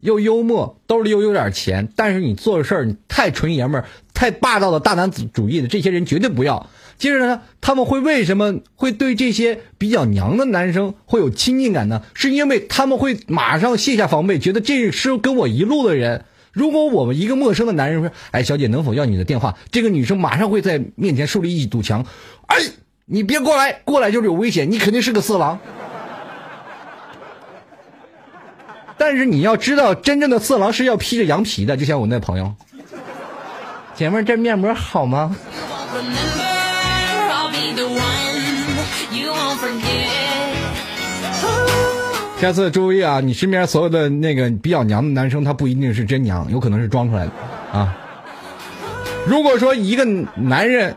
[0.00, 6.68] 又幽默，兜里又有点钱，但是你做事儿你太纯爷们儿、太霸道的大男子主义的，这些人绝对不要。
[6.98, 12.02] 接着呢，他们会为什么会对这些比较娘的男生会有亲近感呢？
[12.14, 16.24] 是因为他们会马上卸下防备，觉得这是跟我一路的人。
[16.52, 22.06] 如果我们一个陌生的男人说：“哎，小姐，能否要你的电话？”这个女生马上会在面前树立一堵墙。
[22.46, 22.56] 哎，
[23.04, 25.58] 你别过来，过来就是有危险，你肯定是个色狼。
[28.98, 32.52] 但是你要知道，真正的色狼是要披着羊皮的，就像我那朋友。
[33.94, 35.36] 姐妹，这面膜好吗？
[42.38, 47.32] 下次注意啊，你身边所有的那个比较娘的男生，他不一定是真娘，有可能是装出来的
[47.72, 47.96] 啊。
[49.26, 50.94] 如果说一个男人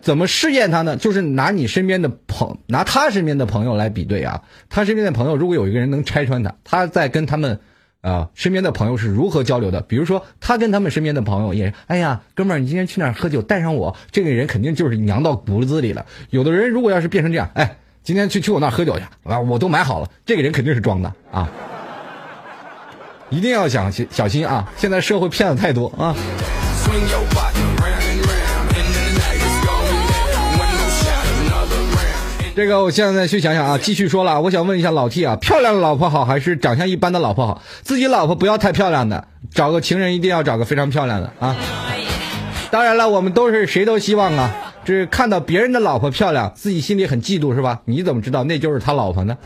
[0.00, 0.96] 怎么试验他呢？
[0.96, 4.42] 就是拿你身边的朋，拿他身边的朋友来比对啊。
[4.68, 7.60] 他身边的朋友，如果有一个人能拆穿他，他在跟他们
[8.00, 9.80] 啊身边的朋友是如何交流的？
[9.82, 13.40] 比如说，他跟他们身边的朋友也，哎呀，哥们儿，你今天去哪儿喝酒？
[13.42, 13.94] 带上我。
[14.10, 16.04] 这个人肯定就是娘到骨子里了。
[16.30, 17.76] 有的人如果要是变成这样，哎。
[18.04, 19.38] 今天去去我那儿喝酒去啊！
[19.38, 21.48] 我都买好了，这个人肯定是装的啊！
[23.30, 24.68] 一定要想小心啊！
[24.76, 26.12] 现在社会骗子太多啊！
[32.62, 37.60] 这个我现在去想想啊，继续说了，我想问一下老 T 啊，漂亮的老婆好还是长相一般的老婆好？
[37.82, 41.56] 自己老婆不要太漂亮的，找个情人一定要找个非常漂亮的啊！
[42.70, 44.48] 当然了，我们都是谁都希望啊。
[44.84, 47.80] 这看到别人的老婆漂亮，自己心里很嫉妒是吧？
[47.84, 49.36] 你怎么知道那就是他老婆呢？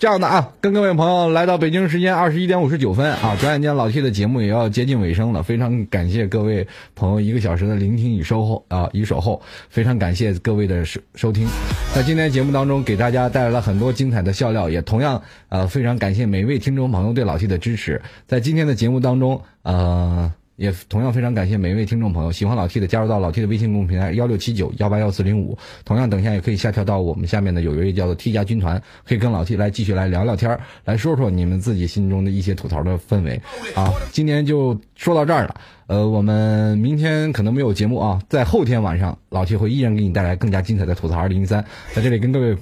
[0.00, 5.42] 这样的啊，跟各位朋友来到北京时间二十一点五十九分啊，转眼间老 T 的节目也要接近尾声了。
[5.42, 9.42] 非常感谢各位朋友一个小时的聆听与收后啊，与守候。
[9.68, 11.46] 非常感谢各位的收收听，
[11.94, 15.20] 在今天节目当中给大家带来了很多精彩的笑料，也同样
[15.50, 18.00] 呃非常感谢每一位听众朋友对老 T 的支持。
[18.26, 20.32] 在今天的节目当中，呃。
[20.60, 25.56] 也同样非常感谢每一位听众朋友，喜欢老 T 的加入到老 T 的微信公众平台幺六七九幺八幺四零五。
[25.86, 33.40] 同样，等一下也可以下调到我们下面的有一位叫做 T 加军团，可以跟老 T 来继续来聊聊天来说说你们自己心中的一些吐槽的氛围。
[33.74, 35.54] 啊，今天就说到这儿了。
[35.86, 41.64] 呃，我们明天可能没有节目啊，在后天晚上老 T 会依然给你带来更加精彩的吐槽二零一三。
[41.94, 42.54] 在这里跟各位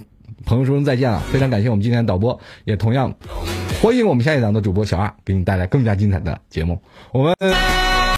[0.46, 3.12] 朋友说声再见了，非常感谢我们今天的导播，也同样
[3.82, 6.80] 欢迎我们下一档的主播小二给你带来更加精彩的节目。
[7.10, 7.87] 我们。